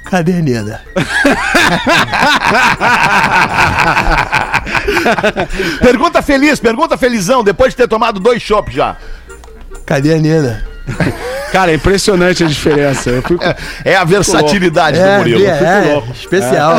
[0.09, 0.81] Cadê a Nina?
[5.81, 8.95] Pergunta feliz, pergunta felizão, depois de ter tomado dois chopps já.
[9.85, 10.63] Cadê a Nina?
[11.51, 13.09] Cara, é impressionante a diferença.
[13.09, 13.39] Eu fico...
[13.85, 15.45] É a versatilidade do É, Murilo.
[15.45, 16.75] é, é, especial.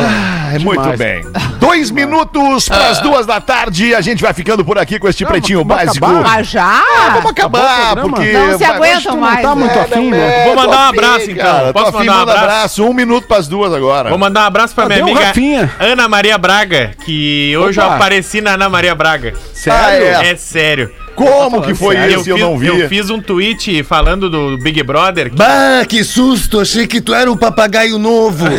[0.53, 0.99] É, Muito demais.
[0.99, 1.21] bem.
[1.59, 3.93] Dois minutos para as duas da tarde.
[3.93, 6.05] A gente vai ficando por aqui com este pretinho vamos básico.
[6.05, 6.37] acabar?
[6.39, 6.63] Ah, já?
[6.65, 8.31] Ah, vamos acabar, porque.
[8.31, 9.55] Não se aguentam tu não mais, tá né?
[9.55, 10.43] muito afim, né?
[10.45, 11.45] Vou mandar um abraço, então.
[11.45, 11.73] cara.
[11.73, 12.43] Posso afim, mandar um abraço?
[12.43, 12.83] abraço.
[12.85, 14.09] Um minuto para as duas agora.
[14.09, 15.71] Vou mandar um abraço pra minha amiga Rafinha?
[15.79, 17.89] Ana Maria Braga, que hoje Opa.
[17.89, 19.33] eu apareci na Ana Maria Braga.
[19.53, 20.07] Sério?
[20.25, 20.91] É sério.
[21.15, 22.29] Como que foi eu, isso?
[22.29, 22.67] Eu fiz, não vi.
[22.67, 25.31] eu fiz um tweet falando do Big Brother.
[25.33, 26.59] Bah, que susto!
[26.59, 28.45] Achei que tu era o papagaio novo.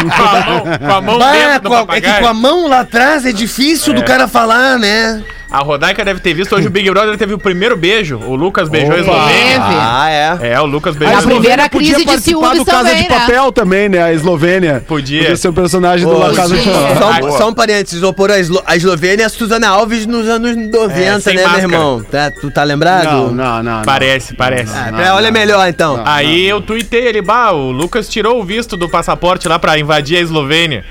[0.00, 2.20] Com a mão, com a mão Bah, dentro do com a- é que papagaio.
[2.22, 5.22] com a mão lá atrás é difícil do cara falar, né?
[5.50, 6.54] A Rodaica deve ter visto.
[6.54, 8.18] Hoje o Big Brother teve o primeiro beijo.
[8.18, 8.98] O Lucas beijou a.
[9.00, 9.58] Eslovênia.
[9.60, 10.52] Ah, é.
[10.52, 11.40] É, o Lucas beijou A a Eslovênia.
[11.40, 13.18] primeira Eslovênia crise de participar ciúmes do Casa também, de né?
[13.18, 14.02] Papel também, né?
[14.02, 14.84] A Eslovênia.
[14.86, 15.20] Podia.
[15.22, 16.80] Podia ser o personagem do La Casa de podia.
[16.80, 16.96] Papel.
[16.98, 20.06] Só, um- só um parênteses, vou pôr a, Eslo a Eslovênia e a Suzana Alves
[20.06, 21.66] nos anos 90, É, sem né, máscara.
[21.68, 22.04] meu irmão?
[22.08, 23.04] Tá, tu tá lembrado?
[23.12, 23.82] Não, não, não.
[23.82, 24.72] Parece, parece.
[24.72, 26.00] Ah, olha melhor então.
[26.06, 30.18] Aí eu tuitei ele, bah, o Lucas tirou o visto do passaporte lá pra invadir
[30.18, 30.84] a Eslovênia.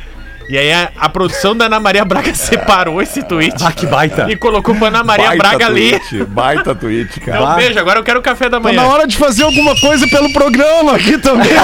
[0.50, 3.56] E aí a, a produção da Ana Maria Braga separou esse tweet.
[3.64, 4.26] Ah, que baita.
[4.32, 7.38] E colocou pra Ana Maria Baita Braga tweet, Baita tweet, cara.
[7.40, 8.92] Então, beijo, agora eu quero o café da Tá na manhã.
[8.92, 11.52] hora de fazer alguma coisa pelo programa aqui também.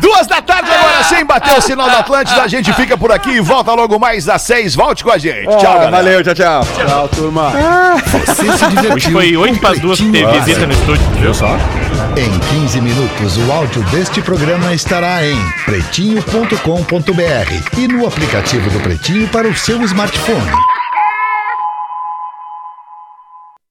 [0.00, 3.30] Duas da tarde agora, sem bater o sinal da Atlântida, a gente fica por aqui
[3.30, 4.74] e volta logo mais às seis.
[4.74, 5.46] Volte com a gente.
[5.46, 5.90] Tchau, galera.
[5.90, 6.60] Valeu, tchau, tchau.
[6.76, 7.52] Tchau, turma.
[8.26, 11.06] Você se divertiu Hoje foi 8 para as duas que Pretinho teve visita no estúdio.
[11.20, 11.56] Viu só?
[12.16, 15.36] Em 15 minutos, o áudio deste programa estará em
[16.04, 20.73] pretinho.com.br e no aplicativo do Pretinho para o seu smartphone.